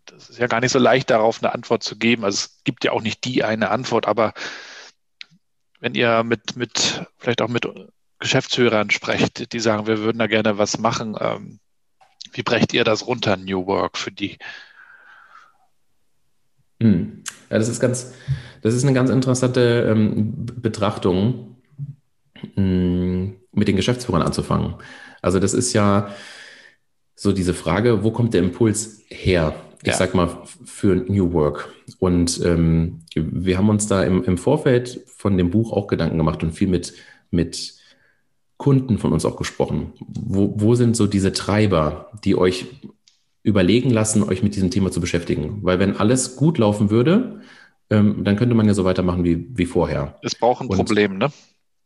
[0.06, 2.24] Das ist ja gar nicht so leicht, darauf eine Antwort zu geben.
[2.24, 4.32] Also es gibt ja auch nicht die eine Antwort, aber
[5.80, 7.68] wenn ihr mit, mit vielleicht auch mit
[8.20, 11.60] Geschäftsführern sprecht, die sagen, wir würden da gerne was machen, ähm,
[12.32, 14.38] wie brecht ihr das runter, New Work, für die?
[16.80, 17.22] Hm.
[17.50, 18.14] Ja, das ist ganz,
[18.62, 21.57] das ist eine ganz interessante ähm, Betrachtung,
[22.54, 24.74] mit den Geschäftsführern anzufangen.
[25.22, 26.10] Also das ist ja
[27.14, 29.54] so diese Frage, wo kommt der Impuls her?
[29.82, 29.94] Ich ja.
[29.94, 31.72] sag mal, für New Work.
[31.98, 36.42] Und ähm, wir haben uns da im, im Vorfeld von dem Buch auch Gedanken gemacht
[36.42, 36.94] und viel mit,
[37.30, 37.74] mit
[38.56, 39.92] Kunden von uns auch gesprochen.
[40.00, 42.66] Wo, wo sind so diese Treiber, die euch
[43.42, 45.60] überlegen lassen, euch mit diesem Thema zu beschäftigen?
[45.62, 47.40] Weil wenn alles gut laufen würde,
[47.90, 50.16] ähm, dann könnte man ja so weitermachen wie, wie vorher.
[50.22, 51.30] Es braucht ein und, Problem, ne?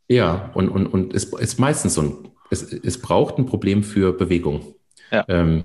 [0.08, 2.16] Ja, und, und, und es ist meistens so ein,
[2.50, 4.74] es, es braucht ein Problem für Bewegung.
[5.10, 5.24] Ja.
[5.28, 5.64] Ähm,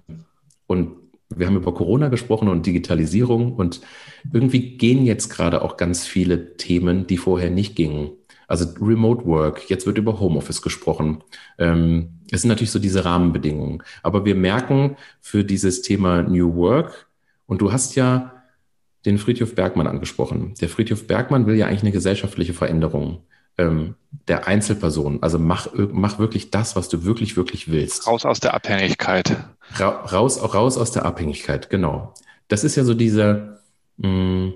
[0.68, 0.96] und
[1.30, 3.82] wir haben über Corona gesprochen und Digitalisierung und
[4.32, 8.12] irgendwie gehen jetzt gerade auch ganz viele Themen, die vorher nicht gingen.
[8.48, 11.22] Also Remote Work, jetzt wird über Homeoffice gesprochen.
[11.58, 13.84] Ähm, es sind natürlich so diese Rahmenbedingungen.
[14.04, 17.08] Aber wir merken für dieses Thema New Work,
[17.48, 18.44] und du hast ja
[19.06, 20.54] den Friedhof Bergmann angesprochen.
[20.62, 23.24] Der Friedhof Bergmann will ja eigentlich eine gesellschaftliche Veränderung.
[23.58, 23.96] Ähm,
[24.28, 25.22] der Einzelperson.
[25.22, 28.08] Also mach, mach wirklich das, was du wirklich, wirklich willst.
[28.08, 29.36] Raus aus der Abhängigkeit.
[29.76, 32.14] Ra raus, raus aus der Abhängigkeit, genau.
[32.48, 33.60] Das ist ja so dieser,
[33.98, 34.54] mh, mm,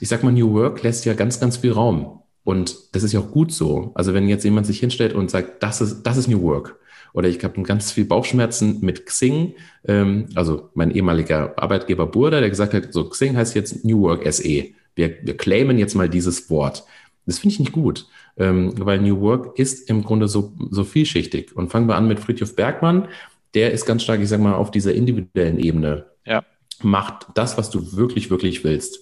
[0.00, 2.22] ich sag mal, New Work lässt ja ganz, ganz viel Raum.
[2.44, 3.92] Und das ist ja auch gut so.
[3.94, 6.76] Also wenn jetzt jemand sich hinstellt und sagt, das ist, das ist New Work.
[7.12, 9.54] Oder ich habe ganz viel Bauchschmerzen mit Xing,
[9.86, 14.30] ähm, also mein ehemaliger Arbeitgeber Burda, der gesagt hat, so Xing heißt jetzt New Work
[14.32, 14.64] SE.
[14.94, 16.84] Wir, wir claimen jetzt mal dieses Wort.
[17.26, 18.06] Das finde ich nicht gut,
[18.36, 21.54] ähm, weil New Work ist im Grunde so, so vielschichtig.
[21.56, 23.08] Und fangen wir an mit Friedhof Bergmann.
[23.54, 26.06] Der ist ganz stark, ich sag mal, auf dieser individuellen Ebene.
[26.24, 26.44] Ja.
[26.82, 29.00] Macht das, was du wirklich, wirklich willst.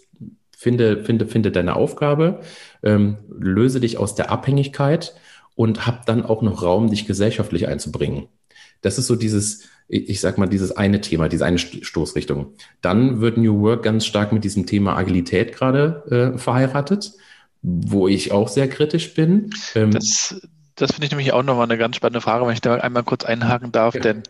[0.57, 2.41] Finde, finde, finde deine Aufgabe,
[2.83, 5.15] ähm, löse dich aus der Abhängigkeit
[5.55, 8.29] und hab dann auch noch Raum, dich gesellschaftlich einzubringen.
[8.83, 12.55] Das ist so dieses, ich sag mal, dieses eine Thema, diese eine Stoßrichtung.
[12.81, 17.13] Dann wird New Work ganz stark mit diesem Thema Agilität gerade äh, verheiratet,
[17.63, 19.51] wo ich auch sehr kritisch bin.
[19.75, 20.41] Ähm, das
[20.81, 23.25] das finde ich nämlich auch nochmal eine ganz spannende Frage, wenn ich da einmal kurz
[23.25, 24.01] einhaken darf, ja.
[24.01, 24.23] denn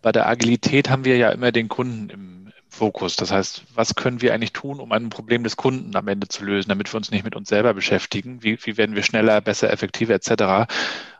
[0.00, 3.16] bei der Agilität haben wir ja immer den Kunden im Fokus.
[3.16, 6.44] Das heißt, was können wir eigentlich tun, um ein Problem des Kunden am Ende zu
[6.44, 8.42] lösen, damit wir uns nicht mit uns selber beschäftigen?
[8.42, 10.72] Wie, wie werden wir schneller, besser, effektiver etc.?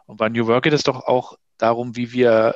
[0.07, 2.55] Und bei New Work geht es doch auch darum, wie wir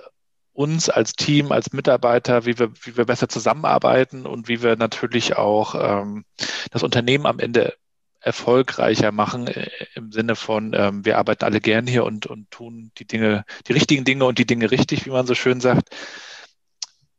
[0.55, 5.37] uns als Team, als Mitarbeiter, wie wir, wie wir besser zusammenarbeiten und wie wir natürlich
[5.37, 6.25] auch ähm,
[6.71, 7.75] das Unternehmen am Ende
[8.23, 12.93] erfolgreicher machen äh, im Sinne von, ähm, wir arbeiten alle gern hier und, und tun
[12.99, 15.91] die Dinge, die richtigen Dinge und die Dinge richtig, wie man so schön sagt.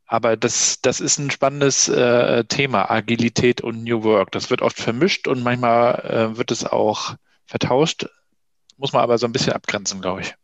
[0.05, 4.31] Aber das, das ist ein spannendes äh, Thema, Agilität und New Work.
[4.31, 8.07] Das wird oft vermischt und manchmal äh, wird es auch vertauscht.
[8.77, 10.35] Muss man aber so ein bisschen abgrenzen, glaube ich.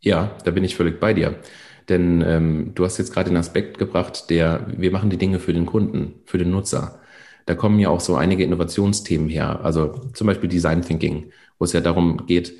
[0.00, 1.40] Ja, da bin ich völlig bei dir.
[1.88, 5.54] Denn ähm, du hast jetzt gerade den Aspekt gebracht, der, wir machen die Dinge für
[5.54, 6.97] den Kunden, für den Nutzer.
[7.48, 9.64] Da kommen ja auch so einige Innovationsthemen her.
[9.64, 12.52] Also zum Beispiel Design Thinking, wo es ja darum geht,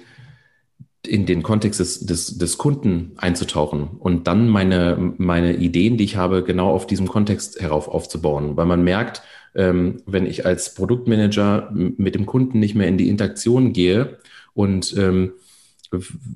[1.07, 6.16] in den Kontext des, des, des Kunden einzutauchen und dann meine, meine Ideen, die ich
[6.16, 8.57] habe, genau auf diesem Kontext herauf aufzubauen.
[8.57, 9.20] Weil man merkt,
[9.55, 14.16] ähm, wenn ich als Produktmanager mit dem Kunden nicht mehr in die Interaktion gehe
[14.55, 15.34] und ähm,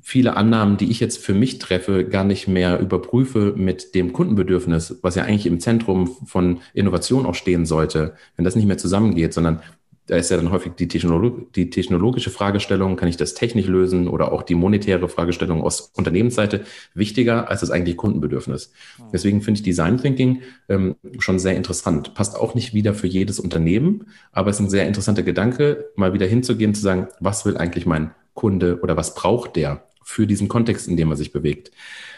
[0.01, 4.99] viele Annahmen, die ich jetzt für mich treffe, gar nicht mehr überprüfe mit dem Kundenbedürfnis,
[5.01, 9.33] was ja eigentlich im Zentrum von Innovation auch stehen sollte, wenn das nicht mehr zusammengeht,
[9.33, 9.61] sondern
[10.07, 14.09] da ist ja dann häufig die, Technolog die technologische Fragestellung, kann ich das technisch lösen
[14.09, 18.73] oder auch die monetäre Fragestellung aus Unternehmensseite wichtiger als das eigentliche Kundenbedürfnis.
[18.97, 19.05] Hm.
[19.13, 22.15] Deswegen finde ich Design Thinking ähm, schon sehr interessant.
[22.15, 26.13] Passt auch nicht wieder für jedes Unternehmen, aber es ist ein sehr interessanter Gedanke, mal
[26.13, 30.47] wieder hinzugehen, zu sagen, was will eigentlich mein Kunde oder was braucht der für diesen
[30.47, 31.71] Kontext, in dem er sich bewegt.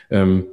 [0.10, 0.46] Ähm,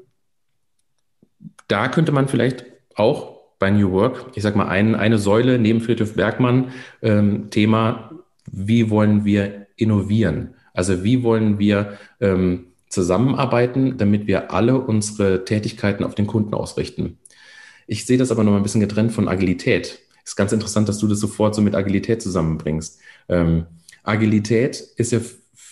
[1.69, 5.81] da könnte man vielleicht auch bei New Work, ich sag mal, ein, eine Säule neben
[5.81, 8.11] Friedrich Bergmann, ähm, Thema,
[8.51, 10.55] wie wollen wir innovieren?
[10.75, 17.19] Also wie wollen wir ähm, zusammenarbeiten, damit wir alle unsere Tätigkeiten auf den Kunden ausrichten?
[17.87, 20.01] Ich sehe das aber noch mal ein bisschen getrennt von Agilität.
[20.25, 23.01] Ist ganz interessant, dass du das sofort so mit Agilität zusammenbringst.
[23.29, 23.67] Ähm,
[24.03, 25.21] Agilität ist ja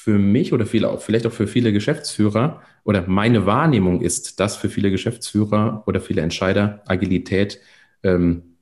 [0.03, 4.90] für mich oder vielleicht auch für viele Geschäftsführer oder meine Wahrnehmung ist, dass für viele
[4.90, 7.61] Geschäftsführer oder viele Entscheider Agilität
[8.03, 8.57] ähm,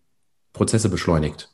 [0.53, 1.49] Prozesse beschleunigt.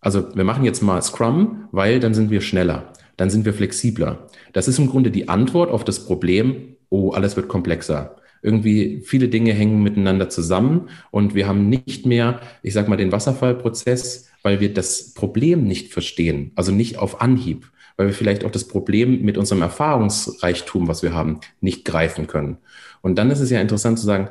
[0.00, 4.28] Also wir machen jetzt mal Scrum, weil dann sind wir schneller, dann sind wir flexibler.
[4.52, 8.14] Das ist im Grunde die Antwort auf das Problem, oh, alles wird komplexer.
[8.42, 13.10] Irgendwie viele Dinge hängen miteinander zusammen und wir haben nicht mehr, ich sag mal, den
[13.10, 18.50] Wasserfallprozess, weil wir das Problem nicht verstehen, also nicht auf Anhieb, weil wir vielleicht auch
[18.50, 22.58] das Problem mit unserem Erfahrungsreichtum, was wir haben, nicht greifen können.
[23.02, 24.30] Und dann ist es ja interessant zu sagen,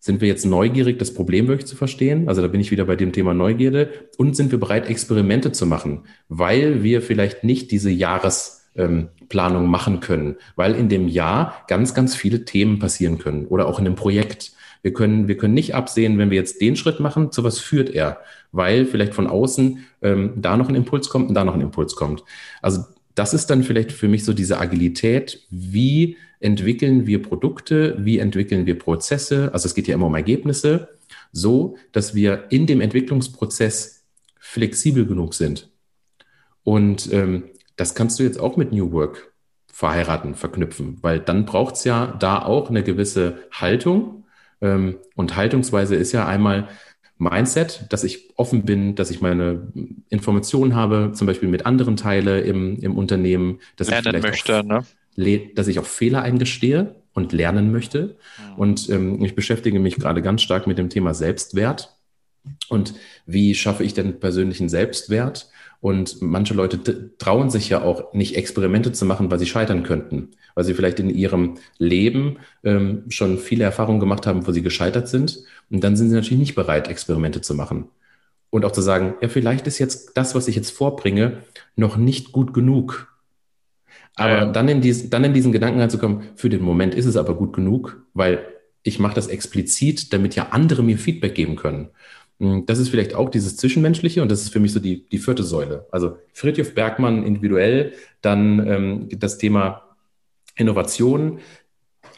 [0.00, 2.28] sind wir jetzt neugierig, das Problem wirklich zu verstehen?
[2.28, 3.90] Also da bin ich wieder bei dem Thema Neugierde.
[4.16, 10.00] Und sind wir bereit, Experimente zu machen, weil wir vielleicht nicht diese Jahresplanung ähm, machen
[10.00, 13.96] können, weil in dem Jahr ganz, ganz viele Themen passieren können oder auch in einem
[13.96, 14.52] Projekt.
[14.82, 17.90] Wir können, wir können nicht absehen, wenn wir jetzt den Schritt machen, zu was führt
[17.90, 18.20] er,
[18.52, 21.96] weil vielleicht von außen ähm, da noch ein Impuls kommt und da noch ein Impuls
[21.96, 22.24] kommt.
[22.62, 22.84] Also
[23.14, 28.66] das ist dann vielleicht für mich so diese Agilität, wie entwickeln wir Produkte, wie entwickeln
[28.66, 30.88] wir Prozesse, also es geht ja immer um Ergebnisse,
[31.32, 34.04] so dass wir in dem Entwicklungsprozess
[34.38, 35.68] flexibel genug sind.
[36.62, 37.44] Und ähm,
[37.76, 39.32] das kannst du jetzt auch mit New Work
[39.72, 44.24] verheiraten, verknüpfen, weil dann braucht es ja da auch eine gewisse Haltung.
[44.60, 46.68] Ähm, und Haltungsweise ist ja einmal
[47.18, 49.68] Mindset, dass ich offen bin, dass ich meine
[50.08, 54.84] Informationen habe, zum Beispiel mit anderen teile im, im Unternehmen, dass Lernen ich möchte, auch,
[55.16, 55.50] ne?
[55.54, 58.16] dass ich auch Fehler eingestehe und lernen möchte.
[58.52, 58.54] Mhm.
[58.56, 61.96] Und ähm, ich beschäftige mich gerade ganz stark mit dem Thema Selbstwert.
[62.68, 62.94] Und
[63.26, 65.50] wie schaffe ich denn persönlichen Selbstwert?
[65.80, 70.30] Und manche Leute trauen sich ja auch nicht Experimente zu machen, weil sie scheitern könnten,
[70.58, 75.06] weil sie vielleicht in ihrem Leben ähm, schon viele Erfahrungen gemacht haben, wo sie gescheitert
[75.06, 75.44] sind.
[75.70, 77.84] Und dann sind sie natürlich nicht bereit, Experimente zu machen.
[78.50, 81.44] Und auch zu sagen, ja, vielleicht ist jetzt das, was ich jetzt vorbringe,
[81.76, 83.06] noch nicht gut genug.
[84.16, 84.46] Aber ja.
[84.46, 87.52] dann, in diesen, dann in diesen Gedanken reinzukommen, für den Moment ist es aber gut
[87.52, 88.44] genug, weil
[88.82, 91.90] ich mache das explizit, damit ja andere mir Feedback geben können.
[92.40, 95.18] Hm, das ist vielleicht auch dieses Zwischenmenschliche und das ist für mich so die, die
[95.18, 95.86] vierte Säule.
[95.92, 97.92] Also Friedhof Bergmann individuell,
[98.22, 99.87] dann ähm, das Thema
[100.58, 101.40] Innovation,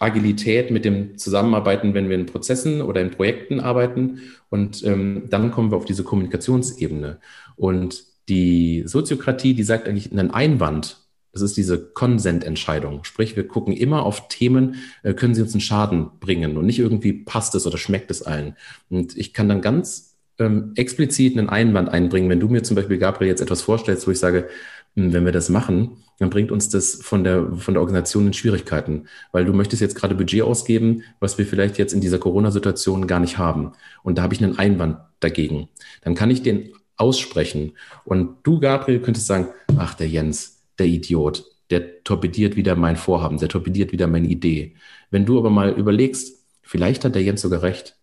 [0.01, 4.21] Agilität mit dem Zusammenarbeiten, wenn wir in Prozessen oder in Projekten arbeiten.
[4.49, 7.21] Und ähm, dann kommen wir auf diese Kommunikationsebene.
[7.57, 10.97] Und die Soziokratie, die sagt eigentlich einen Einwand.
[11.33, 13.05] Das ist diese Konsententscheidung.
[13.05, 16.79] Sprich, wir gucken immer auf Themen, äh, können sie uns einen Schaden bringen und nicht
[16.79, 18.57] irgendwie passt es oder schmeckt es allen.
[18.89, 22.31] Und ich kann dann ganz ähm, explizit einen Einwand einbringen.
[22.31, 24.49] Wenn du mir zum Beispiel, Gabriel, jetzt etwas vorstellst, wo ich sage,
[24.97, 28.35] hm, wenn wir das machen, dann bringt uns das von der, von der Organisation in
[28.35, 33.07] Schwierigkeiten, weil du möchtest jetzt gerade Budget ausgeben, was wir vielleicht jetzt in dieser Corona-Situation
[33.07, 33.73] gar nicht haben.
[34.03, 35.71] Und da habe ich einen Einwand dagegen.
[36.03, 37.73] Dann kann ich den aussprechen.
[38.05, 39.49] Und du, Gabriel, könntest sagen,
[39.79, 44.75] ach, der Jens, der Idiot, der torpediert wieder mein Vorhaben, der torpediert wieder meine Idee.
[45.11, 47.97] Wenn du aber mal überlegst, vielleicht hat der Jens sogar recht.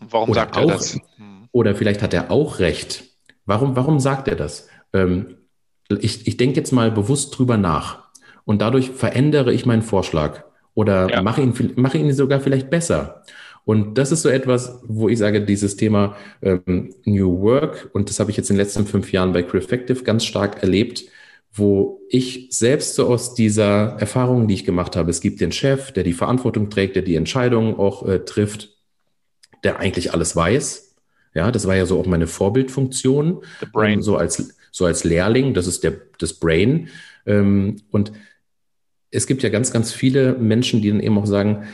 [0.00, 0.94] Warum Oder sagt er das?
[1.16, 1.48] Hm.
[1.52, 3.04] Oder vielleicht hat er auch recht.
[3.46, 4.68] Warum, warum sagt er das?
[4.92, 5.37] Ähm,
[5.88, 8.08] ich ich denke jetzt mal bewusst drüber nach
[8.44, 11.22] und dadurch verändere ich meinen Vorschlag oder ja.
[11.22, 13.22] mache, ihn, mache ihn sogar vielleicht besser.
[13.64, 18.18] Und das ist so etwas, wo ich sage, dieses Thema ähm, New Work, und das
[18.20, 21.04] habe ich jetzt in den letzten fünf Jahren bei Crefective ganz stark erlebt,
[21.52, 25.92] wo ich selbst so aus dieser Erfahrung, die ich gemacht habe, es gibt den Chef,
[25.92, 28.70] der die Verantwortung trägt, der die Entscheidungen auch äh, trifft,
[29.64, 30.88] der eigentlich alles weiß,
[31.34, 33.42] ja, das war ja so auch meine Vorbildfunktion.
[33.60, 33.94] The brain.
[33.94, 36.88] Ähm, so als, so als Lehrling, das ist der, das Brain.
[37.26, 38.12] Ähm, und
[39.10, 41.66] es gibt ja ganz, ganz viele Menschen, die dann eben auch sagen,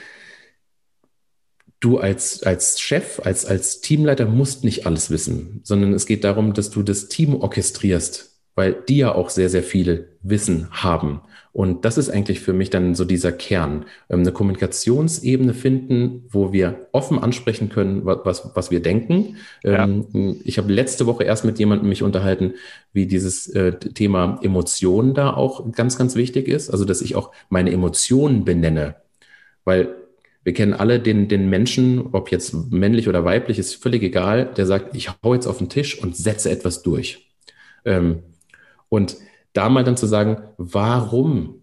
[1.81, 6.55] du als, als Chef, als, als Teamleiter musst nicht alles wissen, sondern es geht darum,
[6.55, 11.21] dass du das Team orchestrierst, weil die ja auch sehr, sehr viele Wissen haben.
[11.53, 13.85] Und das ist eigentlich für mich dann so dieser Kern.
[14.11, 19.37] Ähm, eine Kommunikationsebene finden, wo wir offen ansprechen können, was, was wir denken.
[19.63, 19.85] Ja.
[19.85, 22.55] Ähm, ich habe letzte Woche erst mit jemandem mich unterhalten,
[22.93, 26.71] wie dieses äh, Thema Emotionen da auch ganz, ganz wichtig ist.
[26.71, 28.97] Also, dass ich auch meine Emotionen benenne.
[29.65, 29.95] Weil
[30.43, 34.67] wir kennen alle den, den Menschen, ob jetzt männlich oder weiblich, ist völlig egal, der
[34.67, 37.31] sagt, ich hau jetzt auf den Tisch und setze etwas durch.
[37.85, 38.25] Ähm,
[38.89, 39.17] und
[39.53, 41.63] da mal dann zu sagen, warum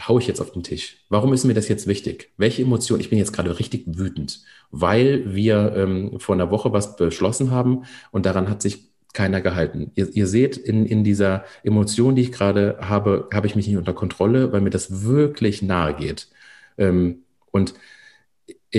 [0.00, 1.04] haue ich jetzt auf den Tisch?
[1.08, 2.32] Warum ist mir das jetzt wichtig?
[2.36, 3.00] Welche Emotion?
[3.00, 7.84] Ich bin jetzt gerade richtig wütend, weil wir ähm, vor einer Woche was beschlossen haben
[8.10, 9.92] und daran hat sich keiner gehalten.
[9.94, 13.76] Ihr, ihr seht, in, in dieser Emotion, die ich gerade habe, habe ich mich nicht
[13.76, 16.28] unter Kontrolle, weil mir das wirklich nahe geht.
[16.76, 17.74] Ähm, und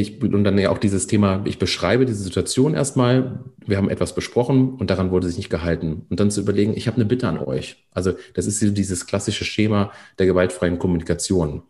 [0.02, 4.14] ich, und dann ja auch dieses Thema, ich beschreibe diese Situation erstmal, wir haben etwas
[4.14, 6.06] besprochen und daran wurde sich nicht gehalten.
[6.10, 7.86] Und dann zu überlegen, ich habe eine Bitte an euch.
[7.92, 11.64] Also das ist dieses klassische Schema der gewaltfreien Kommunikation.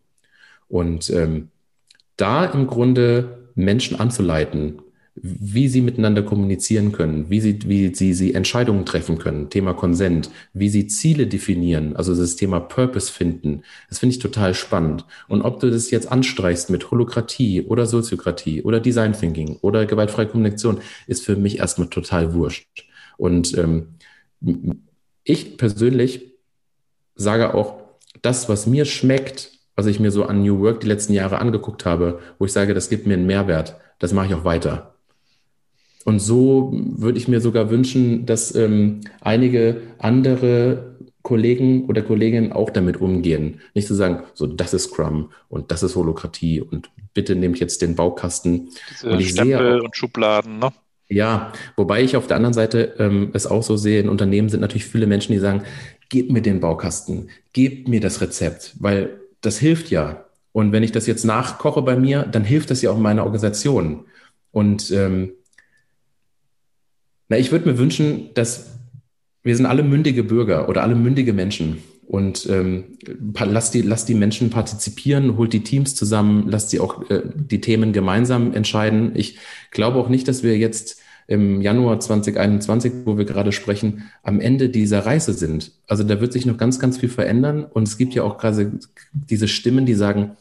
[0.67, 1.49] Und ähm,
[2.17, 4.81] da im Grunde Menschen anzuleiten,
[5.15, 10.29] wie sie miteinander kommunizieren können, wie sie, wie sie, sie Entscheidungen treffen können, Thema Konsent,
[10.53, 13.63] wie sie Ziele definieren, also das Thema Purpose finden.
[13.87, 15.05] Das finde ich total spannend.
[15.29, 20.27] Und ob du das jetzt anstreichst mit Holokratie oder Soziokratie oder Design Thinking oder gewaltfreie
[20.27, 22.85] Kommunikation, ist für mich erstmal total wurscht.
[23.17, 23.95] Und ähm,
[25.23, 26.33] ich persönlich
[27.15, 27.85] sage auch,
[28.21, 31.85] das, was mir schmeckt, was ich mir so an New Work die letzten Jahre angeguckt
[31.85, 34.94] habe, wo ich sage, das gibt mir einen Mehrwert, das mache ich auch weiter.
[36.05, 42.69] Und so würde ich mir sogar wünschen, dass ähm, einige andere Kollegen oder Kolleginnen auch
[42.69, 43.59] damit umgehen.
[43.73, 47.81] Nicht zu sagen, so das ist Scrum und das ist Holokratie und bitte nehmt jetzt
[47.81, 48.69] den Baukasten.
[48.91, 50.71] Diese und ich Stempel sehe auch, und Schubladen, ne?
[51.07, 54.61] Ja, wobei ich auf der anderen Seite ähm, es auch so sehe, in Unternehmen sind
[54.61, 55.63] natürlich viele Menschen, die sagen,
[56.09, 60.25] gebt mir den Baukasten, gebt mir das Rezept, weil das hilft ja.
[60.51, 64.05] Und wenn ich das jetzt nachkoche bei mir, dann hilft das ja auch meiner Organisation.
[64.51, 65.31] Und ähm,
[67.29, 68.75] na, ich würde mir wünschen, dass
[69.45, 71.77] wir sind alle mündige Bürger oder alle mündige Menschen.
[72.07, 72.97] Und ähm,
[73.39, 77.61] lasst, die, lasst die Menschen partizipieren, holt die Teams zusammen, lasst sie auch äh, die
[77.61, 79.11] Themen gemeinsam entscheiden.
[79.15, 79.37] Ich
[79.71, 84.69] glaube auch nicht, dass wir jetzt im Januar 2021, wo wir gerade sprechen, am Ende
[84.69, 85.71] dieser Reise sind.
[85.87, 87.63] Also da wird sich noch ganz, ganz viel verändern.
[87.63, 88.79] Und es gibt ja auch gerade
[89.13, 90.37] diese Stimmen, die sagen,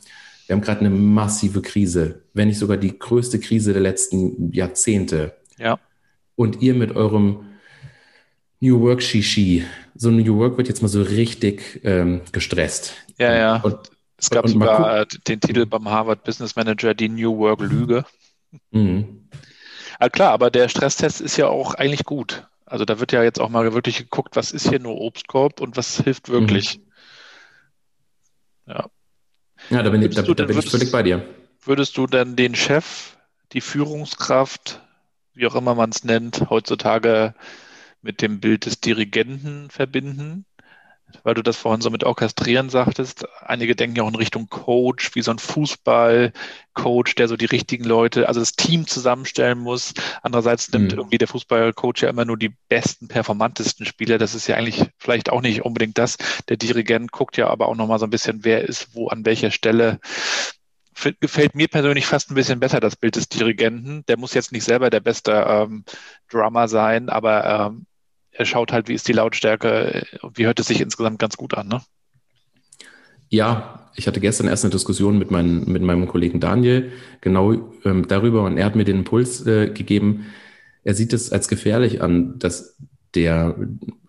[0.46, 5.34] wir haben gerade eine massive Krise, wenn nicht sogar die größte Krise der letzten Jahrzehnte.
[5.58, 5.78] Ja
[6.36, 7.54] und ihr mit eurem
[8.60, 9.64] New Work Shishi,
[9.94, 12.94] so ein New Work wird jetzt mal so richtig ähm, gestresst.
[13.18, 13.56] Ja, ja.
[13.56, 18.04] Und, es gab und sogar den Titel beim Harvard Business Manager, die New Work Lüge.
[18.70, 19.28] Mhm.
[19.98, 22.46] Ah, klar, aber der Stresstest ist ja auch eigentlich gut.
[22.64, 25.76] Also da wird ja jetzt auch mal wirklich geguckt, was ist hier nur Obstkorb und
[25.76, 26.78] was hilft wirklich.
[26.78, 26.84] Mhm.
[28.66, 28.90] Ja.
[29.70, 31.26] Ja, da bin, ich, da, da bin würdest, ich völlig bei dir.
[31.62, 33.16] Würdest du denn den Chef,
[33.52, 34.82] die Führungskraft,
[35.34, 37.34] wie auch immer man es nennt, heutzutage
[38.02, 40.46] mit dem Bild des Dirigenten verbinden?
[41.22, 43.26] weil du das vorhin so mit Orchestrieren sagtest.
[43.40, 47.84] Einige denken ja auch in Richtung Coach, wie so ein Fußballcoach, der so die richtigen
[47.84, 49.94] Leute, also das Team zusammenstellen muss.
[50.22, 50.98] Andererseits nimmt mhm.
[50.98, 54.18] irgendwie der Fußballcoach ja immer nur die besten, performantesten Spieler.
[54.18, 56.16] Das ist ja eigentlich vielleicht auch nicht unbedingt das.
[56.48, 59.50] Der Dirigent guckt ja aber auch nochmal so ein bisschen, wer ist wo an welcher
[59.50, 60.00] Stelle
[61.20, 64.04] gefällt mir persönlich fast ein bisschen besser, das Bild des Dirigenten.
[64.06, 65.84] Der muss jetzt nicht selber der beste ähm,
[66.30, 67.86] Drummer sein, aber ähm,
[68.30, 71.68] er schaut halt, wie ist die Lautstärke, wie hört es sich insgesamt ganz gut an,
[71.68, 71.82] ne?
[73.28, 78.06] Ja, ich hatte gestern erst eine Diskussion mit, mein, mit meinem Kollegen Daniel genau ähm,
[78.06, 80.26] darüber und er hat mir den Impuls äh, gegeben,
[80.84, 82.76] er sieht es als gefährlich an, dass
[83.14, 83.56] der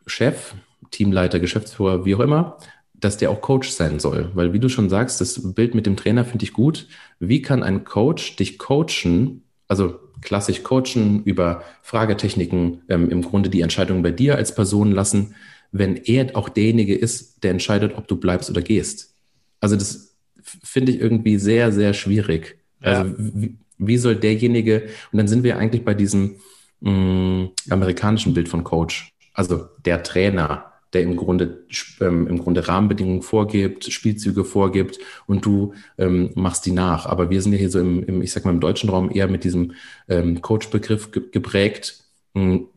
[0.05, 0.53] Chef,
[0.91, 2.57] Teamleiter, Geschäftsführer, wie auch immer,
[3.05, 4.31] dass der auch Coach sein soll.
[4.33, 6.87] Weil wie du schon sagst, das Bild mit dem Trainer finde ich gut.
[7.19, 13.61] Wie kann ein Coach dich coachen, also klassisch coachen, über Fragetechniken ähm, im Grunde die
[13.61, 15.35] Entscheidung bei dir als Person lassen,
[15.71, 19.13] wenn er auch derjenige ist, der entscheidet, ob du bleibst oder gehst.
[19.59, 22.57] Also das finde ich irgendwie sehr, sehr schwierig.
[22.81, 23.01] Ja.
[23.01, 26.37] Also wie, wie, soll derjenige, und dann sind wir eigentlich bei diesem
[26.79, 31.65] mh, mm, amerikanischen Bild von Coach, also der Trainer, der im Grunde,
[31.99, 37.05] ähm, im Grunde Rahmenbedingungen vorgibt, Spielzüge vorgibt und du ähm, machst die nach.
[37.05, 39.27] Aber wir sind ja hier so im, im ich sag mal, im deutschen Raum eher
[39.27, 39.73] mit diesem
[40.07, 42.05] ähm, Coach-Begriff ge geprägt.
[42.33, 42.67] Hm,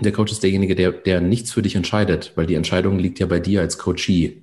[0.00, 3.26] der Coach ist derjenige, der, der nichts für dich entscheidet, weil die Entscheidung liegt ja
[3.26, 4.42] bei dir als Coachee.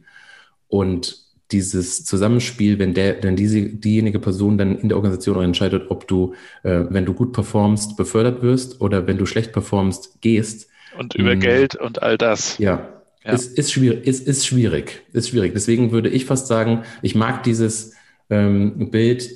[0.68, 6.08] Und dieses Zusammenspiel, wenn der, wenn diese, diejenige Person dann in der Organisation entscheidet, ob
[6.08, 6.34] du,
[6.64, 11.32] äh, wenn du gut performst, befördert wirst oder wenn du schlecht performst, gehst, und über
[11.32, 11.40] hm.
[11.40, 12.58] Geld und all das.
[12.58, 12.88] Ja.
[13.24, 13.32] ja.
[13.32, 15.02] Ist, ist, schwierig, ist, ist schwierig.
[15.14, 15.54] Ist schwierig.
[15.54, 17.94] Deswegen würde ich fast sagen, ich mag dieses
[18.30, 19.30] ähm, Bild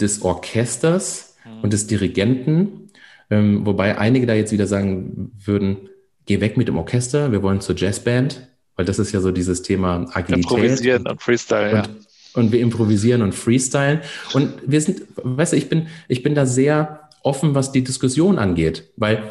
[0.00, 1.60] des Orchesters mhm.
[1.62, 2.90] und des Dirigenten,
[3.30, 5.88] ähm, wobei einige da jetzt wieder sagen würden,
[6.26, 9.62] geh weg mit dem Orchester, wir wollen zur Jazzband, weil das ist ja so dieses
[9.62, 10.50] Thema Agilität.
[10.50, 11.94] Improvisieren und Freestyle, und, ja.
[12.34, 14.00] Und wir improvisieren und freestylen.
[14.32, 18.38] Und wir sind, weißt du, ich bin, ich bin da sehr offen, was die Diskussion
[18.38, 19.22] angeht, weil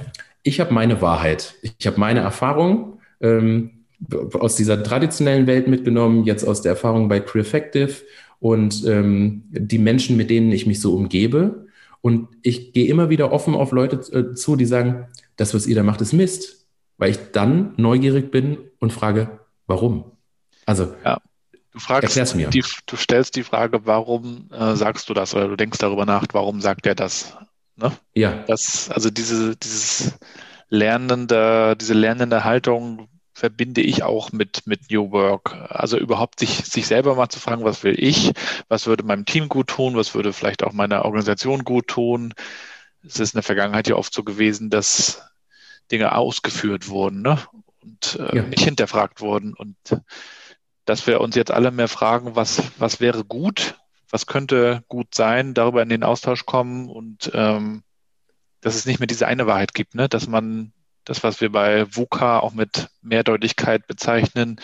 [0.43, 1.55] ich habe meine Wahrheit.
[1.61, 3.85] Ich habe meine Erfahrung ähm,
[4.33, 7.93] aus dieser traditionellen Welt mitgenommen, jetzt aus der Erfahrung bei Creeffective
[8.39, 11.67] und ähm, die Menschen, mit denen ich mich so umgebe.
[12.01, 15.75] Und ich gehe immer wieder offen auf Leute äh, zu, die sagen, das, was ihr
[15.75, 16.67] da macht, ist Mist.
[16.97, 20.11] Weil ich dann neugierig bin und frage, warum?
[20.65, 21.19] Also, ja.
[21.71, 22.49] Du fragst, mir.
[22.49, 26.25] Die, du stellst die Frage, warum äh, sagst du das oder du denkst darüber nach,
[26.31, 27.35] warum sagt er das?
[27.75, 27.91] Ne?
[28.13, 28.43] Ja.
[28.47, 30.13] Das, also diese, dieses
[30.69, 35.55] lernende, diese lernende Haltung verbinde ich auch mit, mit New Work.
[35.69, 38.31] Also überhaupt sich, sich selber mal zu fragen, was will ich?
[38.67, 39.95] Was würde meinem Team gut tun?
[39.95, 42.33] Was würde vielleicht auch meiner Organisation gut tun?
[43.03, 45.23] Es ist in der Vergangenheit ja oft so gewesen, dass
[45.91, 47.39] Dinge ausgeführt wurden ne?
[47.81, 48.43] und äh, ja.
[48.43, 49.53] nicht hinterfragt wurden.
[49.53, 49.75] Und
[50.85, 53.75] dass wir uns jetzt alle mehr fragen, was, was wäre gut
[54.13, 57.81] was könnte gut sein, darüber in den Austausch kommen und ähm,
[58.61, 60.07] dass es nicht mehr diese eine Wahrheit gibt, ne?
[60.07, 60.71] dass man
[61.03, 64.61] das, was wir bei VUCA auch mit Mehrdeutigkeit bezeichnen,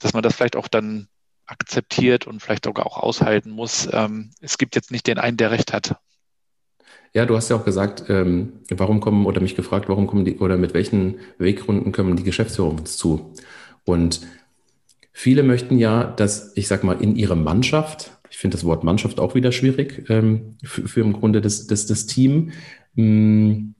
[0.00, 1.08] dass man das vielleicht auch dann
[1.44, 3.90] akzeptiert und vielleicht sogar auch aushalten muss.
[3.92, 5.96] Ähm, es gibt jetzt nicht den einen, der recht hat.
[7.12, 10.38] Ja, du hast ja auch gesagt, ähm, warum kommen oder mich gefragt, warum kommen die
[10.38, 13.34] oder mit welchen Weggründen kommen die Geschäftsführer uns zu?
[13.84, 14.22] Und
[15.12, 19.20] viele möchten ja, dass ich sag mal in ihre Mannschaft ich finde das Wort Mannschaft
[19.20, 22.52] auch wieder schwierig ähm, für, für, im Grunde das, das, das Team,
[22.94, 23.74] mh, mm,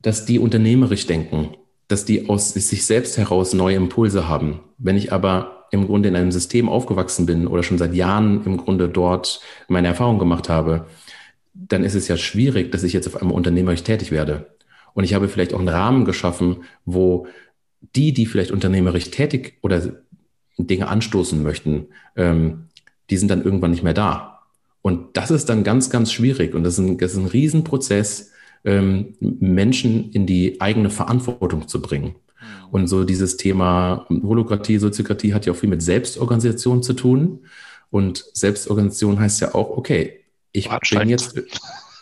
[0.00, 1.50] dass die unternehmerisch denken,
[1.88, 4.60] dass die aus sich selbst heraus neue Impulse haben.
[4.78, 8.56] Wenn ich aber im Grunde in einem System aufgewachsen bin oder schon seit Jahren im
[8.56, 10.86] Grunde dort meine Erfahrung gemacht habe,
[11.52, 14.54] dann ist es ja schwierig, dass ich jetzt auf einmal unternehmerisch tätig werde.
[14.94, 17.26] Und ich habe vielleicht auch einen Rahmen geschaffen, wo
[17.94, 20.02] die, die vielleicht unternehmerisch tätig oder
[20.66, 21.86] Dinge anstoßen möchten,
[22.16, 22.68] ähm,
[23.10, 24.40] die sind dann irgendwann nicht mehr da.
[24.82, 26.54] Und das ist dann ganz, ganz schwierig.
[26.54, 28.32] Und das ist ein, das ist ein Riesenprozess,
[28.64, 32.14] ähm, Menschen in die eigene Verantwortung zu bringen.
[32.14, 32.68] Mhm.
[32.70, 37.40] Und so dieses Thema Holokratie, Soziokratie hat ja auch viel mit Selbstorganisation zu tun.
[37.90, 40.20] Und Selbstorganisation heißt ja auch, okay,
[40.52, 41.40] ich bin jetzt,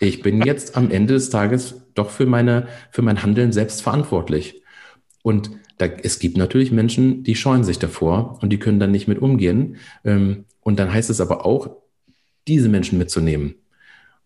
[0.01, 4.63] ich bin jetzt am Ende des Tages doch für meine, für mein Handeln selbst verantwortlich.
[5.23, 5.51] Und
[5.81, 9.19] da, es gibt natürlich Menschen, die scheuen sich davor und die können dann nicht mit
[9.19, 9.77] umgehen.
[10.05, 11.71] Ähm, und dann heißt es aber auch,
[12.47, 13.55] diese Menschen mitzunehmen.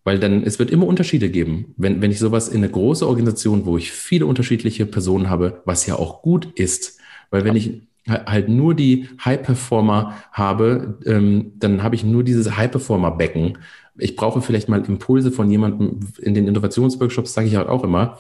[0.03, 1.75] Weil dann, es wird immer Unterschiede geben.
[1.77, 5.87] Wenn, wenn ich sowas in eine große Organisation, wo ich viele unterschiedliche Personen habe, was
[5.87, 6.99] ja auch gut ist,
[7.31, 13.59] weil wenn ich halt nur die High-Performer habe, ähm, dann habe ich nur dieses High-Performer-Becken.
[13.97, 16.01] Ich brauche vielleicht mal Impulse von jemandem.
[16.19, 18.19] In den Innovationsworkshops sage ich halt auch immer,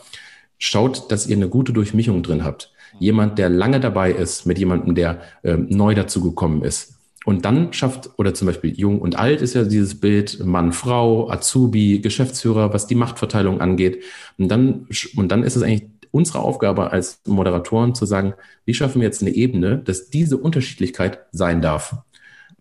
[0.57, 2.73] schaut, dass ihr eine gute Durchmischung drin habt.
[2.99, 6.95] Jemand, der lange dabei ist, mit jemandem, der ähm, neu dazugekommen ist.
[7.25, 11.31] Und dann schafft, oder zum Beispiel jung und alt ist ja dieses Bild, Mann, Frau,
[11.31, 14.03] Azubi, Geschäftsführer, was die Machtverteilung angeht.
[14.37, 14.87] Und dann,
[15.17, 18.35] und dann ist es eigentlich unsere Aufgabe als Moderatoren zu sagen,
[18.67, 21.97] wie schaffen wir jetzt eine Ebene, dass diese Unterschiedlichkeit sein darf.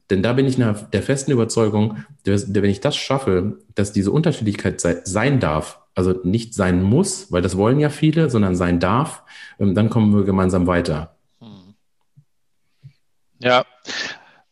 [0.09, 4.81] Denn da bin ich der festen Überzeugung, dass, wenn ich das schaffe, dass diese Unterschiedlichkeit
[4.81, 9.23] sein darf, also nicht sein muss, weil das wollen ja viele, sondern sein darf,
[9.59, 11.15] ähm, dann kommen wir gemeinsam weiter.
[11.39, 11.75] Hm.
[13.39, 13.65] Ja,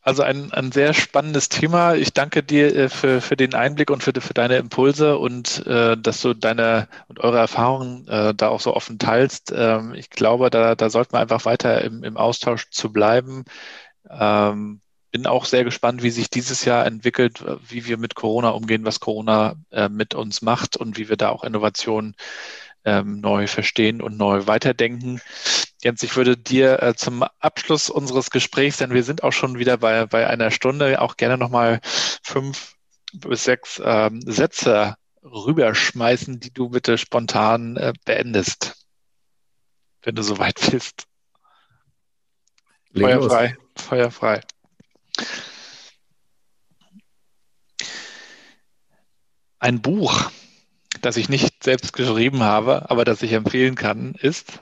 [0.03, 1.93] also ein, ein sehr spannendes Thema.
[1.93, 5.95] Ich danke dir äh, für, für den Einblick und für, für deine Impulse und äh,
[5.95, 9.53] dass du deine und eure Erfahrungen äh, da auch so offen teilst.
[9.55, 13.45] Ähm, ich glaube, da, da sollten wir einfach weiter im, im Austausch zu bleiben.
[14.09, 14.81] Ähm,
[15.11, 18.99] bin auch sehr gespannt, wie sich dieses Jahr entwickelt, wie wir mit Corona umgehen, was
[18.99, 22.15] Corona äh, mit uns macht und wie wir da auch Innovationen
[22.85, 25.21] ähm, neu verstehen und neu weiterdenken.
[25.83, 29.77] Jens, ich würde dir äh, zum Abschluss unseres Gesprächs, denn wir sind auch schon wieder
[29.77, 31.81] bei, bei einer Stunde, auch gerne nochmal
[32.23, 32.75] fünf
[33.13, 38.85] bis sechs ähm, Sätze rüberschmeißen, die du bitte spontan äh, beendest,
[40.01, 41.05] wenn du soweit bist.
[42.93, 44.41] Feuerfrei, feuerfrei.
[49.59, 50.31] Ein Buch,
[51.01, 54.59] das ich nicht selbst geschrieben habe, aber das ich empfehlen kann, ist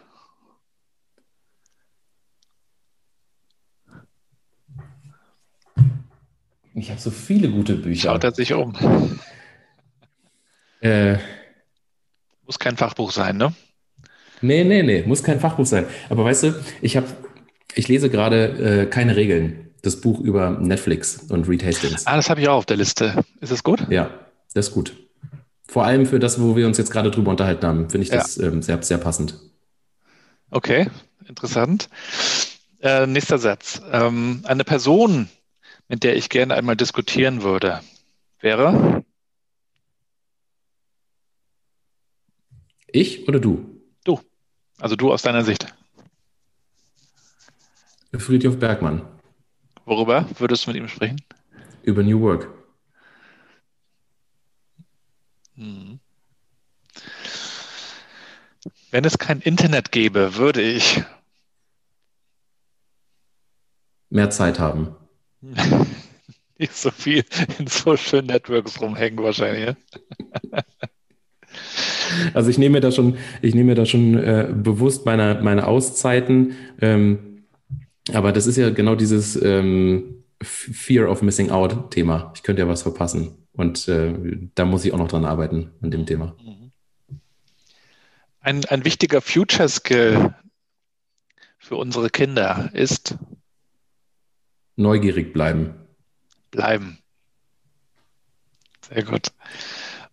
[6.79, 8.09] Ich habe so viele gute Bücher.
[8.09, 8.73] Schaut er sich um.
[10.81, 11.17] Äh,
[12.45, 13.53] muss kein Fachbuch sein, ne?
[14.41, 15.85] Nee, nee, nee, muss kein Fachbuch sein.
[16.09, 17.07] Aber weißt du, ich habe,
[17.75, 19.68] ich lese gerade äh, keine Regeln.
[19.81, 22.05] Das Buch über Netflix und Reed Hastings.
[22.05, 23.23] Ah, das habe ich auch auf der Liste.
[23.39, 23.85] Ist das gut?
[23.89, 24.09] Ja,
[24.53, 24.93] das ist gut.
[25.67, 28.37] Vor allem für das, wo wir uns jetzt gerade drüber unterhalten haben, finde ich das
[28.37, 28.47] ja.
[28.47, 29.39] ähm, sehr, sehr passend.
[30.49, 30.87] Okay,
[31.27, 31.89] interessant.
[32.81, 33.81] Äh, nächster Satz.
[33.91, 35.29] Ähm, eine Person,
[35.87, 37.81] mit der ich gerne einmal diskutieren würde,
[38.39, 39.03] wäre?
[42.87, 43.63] Ich oder du?
[44.03, 44.19] Du.
[44.79, 45.67] Also du aus deiner Sicht.
[48.17, 49.03] Friedhof Bergmann.
[49.89, 51.19] Worüber würdest du mit ihm sprechen?
[51.81, 52.47] Über New Work.
[55.55, 55.99] Hm.
[58.91, 61.01] Wenn es kein Internet gäbe, würde ich
[64.11, 64.95] mehr Zeit haben.
[66.59, 67.25] Nicht so viel
[67.57, 69.75] in Social Networks rumhängen wahrscheinlich.
[72.35, 75.65] Also ich nehme mir da schon, ich nehme mir da schon äh, bewusst meine, meine
[75.65, 76.55] Auszeiten.
[76.79, 77.28] Ähm,
[78.13, 82.31] aber das ist ja genau dieses ähm, Fear of Missing Out Thema.
[82.35, 83.47] Ich könnte ja was verpassen.
[83.53, 84.13] Und äh,
[84.55, 86.35] da muss ich auch noch dran arbeiten an dem Thema.
[88.39, 90.33] Ein, ein wichtiger Future Skill
[91.57, 93.15] für unsere Kinder ist
[94.77, 95.73] neugierig bleiben.
[96.51, 96.99] Bleiben.
[98.89, 99.27] Sehr gut.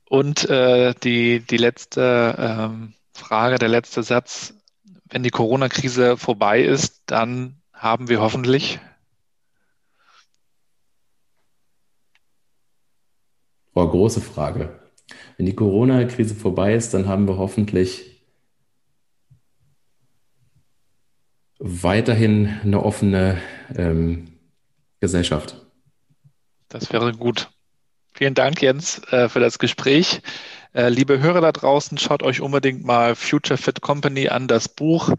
[0.09, 4.55] Und äh, die, die letzte ähm, Frage, der letzte Satz.
[5.09, 8.81] Wenn die Corona-Krise vorbei ist, dann haben wir hoffentlich.
[13.75, 14.81] Oh, große Frage.
[15.37, 18.17] Wenn die Corona-Krise vorbei ist, dann haben wir hoffentlich
[21.59, 23.41] weiterhin eine offene
[23.75, 24.29] ähm,
[25.01, 25.67] Gesellschaft.
[26.69, 27.51] Das wäre gut.
[28.15, 30.23] Vielen Dank, Jens, äh, für das Gespräch.
[30.73, 35.13] Äh, liebe Hörer da draußen, schaut euch unbedingt mal Future Fit Company an, das Buch.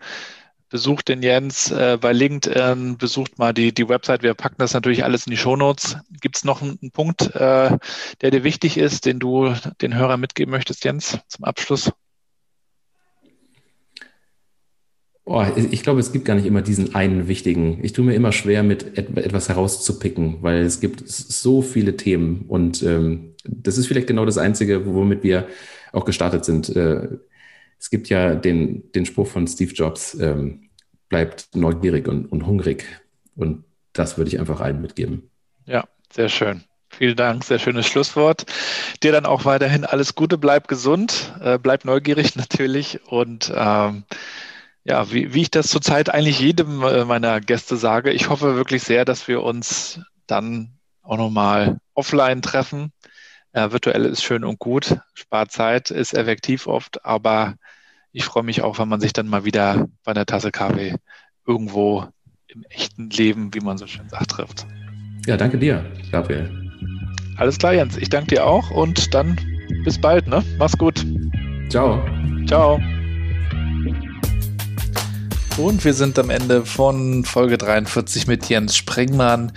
[0.70, 4.24] Besucht den Jens äh, bei LinkedIn, besucht mal die, die Website.
[4.24, 5.97] Wir packen das natürlich alles in die Shownotes.
[6.22, 7.80] Gibt es noch einen, einen Punkt, der
[8.22, 11.91] dir wichtig ist, den du den Hörern mitgeben möchtest, Jens, zum Abschluss?
[15.30, 17.80] Oh, ich glaube, es gibt gar nicht immer diesen einen wichtigen.
[17.84, 22.82] Ich tue mir immer schwer, mit etwas herauszupicken, weil es gibt so viele Themen und
[22.82, 25.49] ähm, das ist vielleicht genau das Einzige, womit wir
[25.91, 26.74] auch gestartet sind.
[26.74, 27.09] Äh,
[27.80, 30.69] es gibt ja den, den Spruch von Steve Jobs, ähm,
[31.09, 32.86] bleibt neugierig und, und hungrig
[33.36, 33.63] und
[33.93, 35.30] das würde ich einfach allen mitgeben.
[35.65, 36.63] Ja, sehr schön.
[36.89, 38.45] Vielen Dank, sehr schönes Schlusswort.
[39.03, 44.03] Dir dann auch weiterhin alles Gute, bleib gesund, äh, bleib neugierig natürlich und ähm,
[44.84, 48.84] ja, wie, wie ich das zurzeit eigentlich jedem äh, meiner Gäste sage, ich hoffe wirklich
[48.84, 52.93] sehr, dass wir uns dann auch nochmal offline treffen.
[53.51, 57.55] Äh, virtuell ist schön und gut, spart Zeit, ist effektiv oft, aber
[58.18, 60.95] ich freue mich auch, wenn man sich dann mal wieder bei einer Tasse Kaffee
[61.45, 62.03] irgendwo
[62.47, 64.65] im echten Leben, wie man so schön sagt, trifft.
[65.28, 66.49] Ja, danke dir, Gabriel.
[67.38, 67.95] Alles klar, Jens.
[67.95, 69.39] Ich danke dir auch und dann
[69.84, 70.28] bis bald.
[70.28, 70.43] Ne?
[70.57, 71.05] Mach's gut.
[71.70, 72.03] Ciao.
[72.47, 72.82] Ciao.
[75.57, 79.51] Und wir sind am Ende von Folge 43 mit Jens Springmann.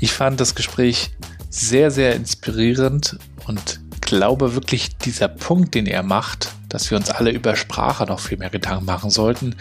[0.00, 1.12] Ich fand das Gespräch
[1.48, 3.79] sehr, sehr inspirierend und
[4.10, 8.38] glaube wirklich, dieser Punkt, den er macht, dass wir uns alle über Sprache noch viel
[8.38, 9.54] mehr Gedanken machen sollten,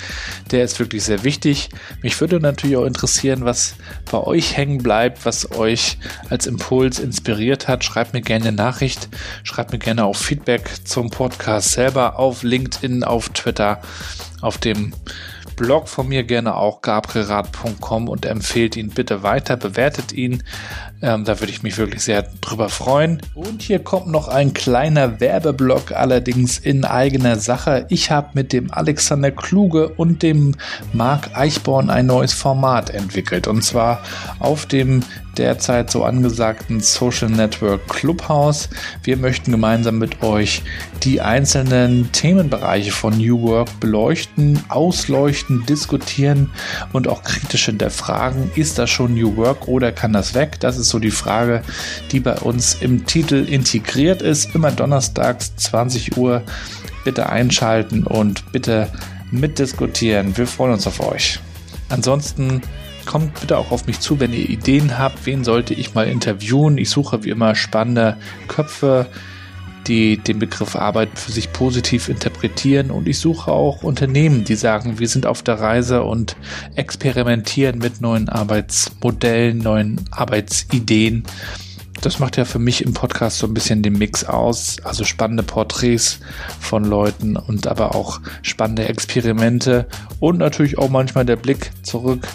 [0.49, 1.69] der ist wirklich sehr wichtig.
[2.01, 3.75] Mich würde natürlich auch interessieren, was
[4.09, 5.99] bei euch hängen bleibt, was euch
[6.31, 7.83] als Impuls inspiriert hat.
[7.83, 9.07] Schreibt mir gerne eine Nachricht,
[9.43, 13.81] schreibt mir gerne auch Feedback zum Podcast selber auf LinkedIn, auf Twitter,
[14.41, 14.93] auf dem
[15.59, 20.41] Blog von mir gerne auch gabrielrad.com und empfehlt ihn bitte weiter, bewertet ihn.
[21.01, 23.21] Ähm, da würde ich mich wirklich sehr drüber freuen.
[23.33, 27.85] Und hier kommt noch ein kleiner Werbeblock, allerdings in eigener Sache.
[27.89, 30.55] Ich habe mit dem Alexander Kluge und dem
[30.91, 33.47] Marc Eichborn ein neues Format entwickelt.
[33.47, 34.01] Und zwar
[34.39, 35.01] auf dem
[35.39, 38.69] derzeit so angesagten Social Network Clubhouse.
[39.03, 40.61] Wir möchten gemeinsam mit euch
[41.03, 46.51] die einzelnen Themenbereiche von New Work beleuchten, ausleuchten, diskutieren
[46.91, 48.51] und auch kritisch hinterfragen.
[48.55, 50.59] Ist das schon New Work oder kann das weg?
[50.59, 51.61] Das ist so die Frage,
[52.11, 54.55] die bei uns im Titel integriert ist.
[54.55, 56.41] Immer donnerstags 20 Uhr.
[57.05, 58.91] Bitte einschalten und bitte
[59.29, 60.35] mitdiskutieren.
[60.35, 61.39] Wir freuen uns auf euch.
[61.89, 62.61] Ansonsten
[63.05, 66.79] kommt bitte auch auf mich zu, wenn ihr Ideen habt, wen sollte ich mal interviewen.
[66.79, 68.17] Ich suche wie immer spannende
[68.47, 69.05] Köpfe,
[69.87, 74.99] die den Begriff Arbeit für sich positiv interpretieren und ich suche auch Unternehmen, die sagen,
[74.99, 76.35] wir sind auf der Reise und
[76.75, 81.23] experimentieren mit neuen Arbeitsmodellen, neuen Arbeitsideen.
[82.01, 84.77] Das macht ja für mich im Podcast so ein bisschen den Mix aus.
[84.83, 86.19] Also spannende Porträts
[86.59, 89.85] von Leuten und aber auch spannende Experimente
[90.19, 92.27] und natürlich auch manchmal der Blick zurück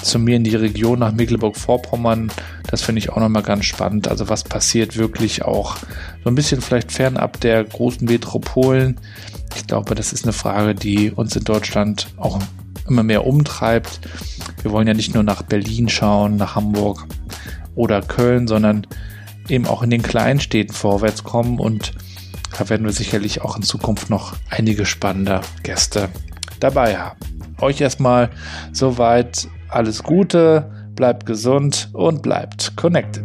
[0.00, 2.30] zu mir in die Region nach Mecklenburg-Vorpommern.
[2.68, 4.08] Das finde ich auch nochmal ganz spannend.
[4.08, 5.76] Also was passiert wirklich auch
[6.24, 8.98] so ein bisschen vielleicht fernab der großen Metropolen.
[9.54, 12.38] Ich glaube, das ist eine Frage, die uns in Deutschland auch
[12.88, 14.00] immer mehr umtreibt.
[14.62, 17.06] Wir wollen ja nicht nur nach Berlin schauen, nach Hamburg
[17.74, 18.86] oder Köln, sondern
[19.48, 21.92] eben auch in den kleinen Städten vorwärts kommen und
[22.56, 26.10] da werden wir sicherlich auch in Zukunft noch einige spannende Gäste
[26.60, 27.18] dabei haben.
[27.60, 28.30] Euch erstmal
[28.72, 33.22] soweit alles Gute, bleibt gesund und bleibt connected.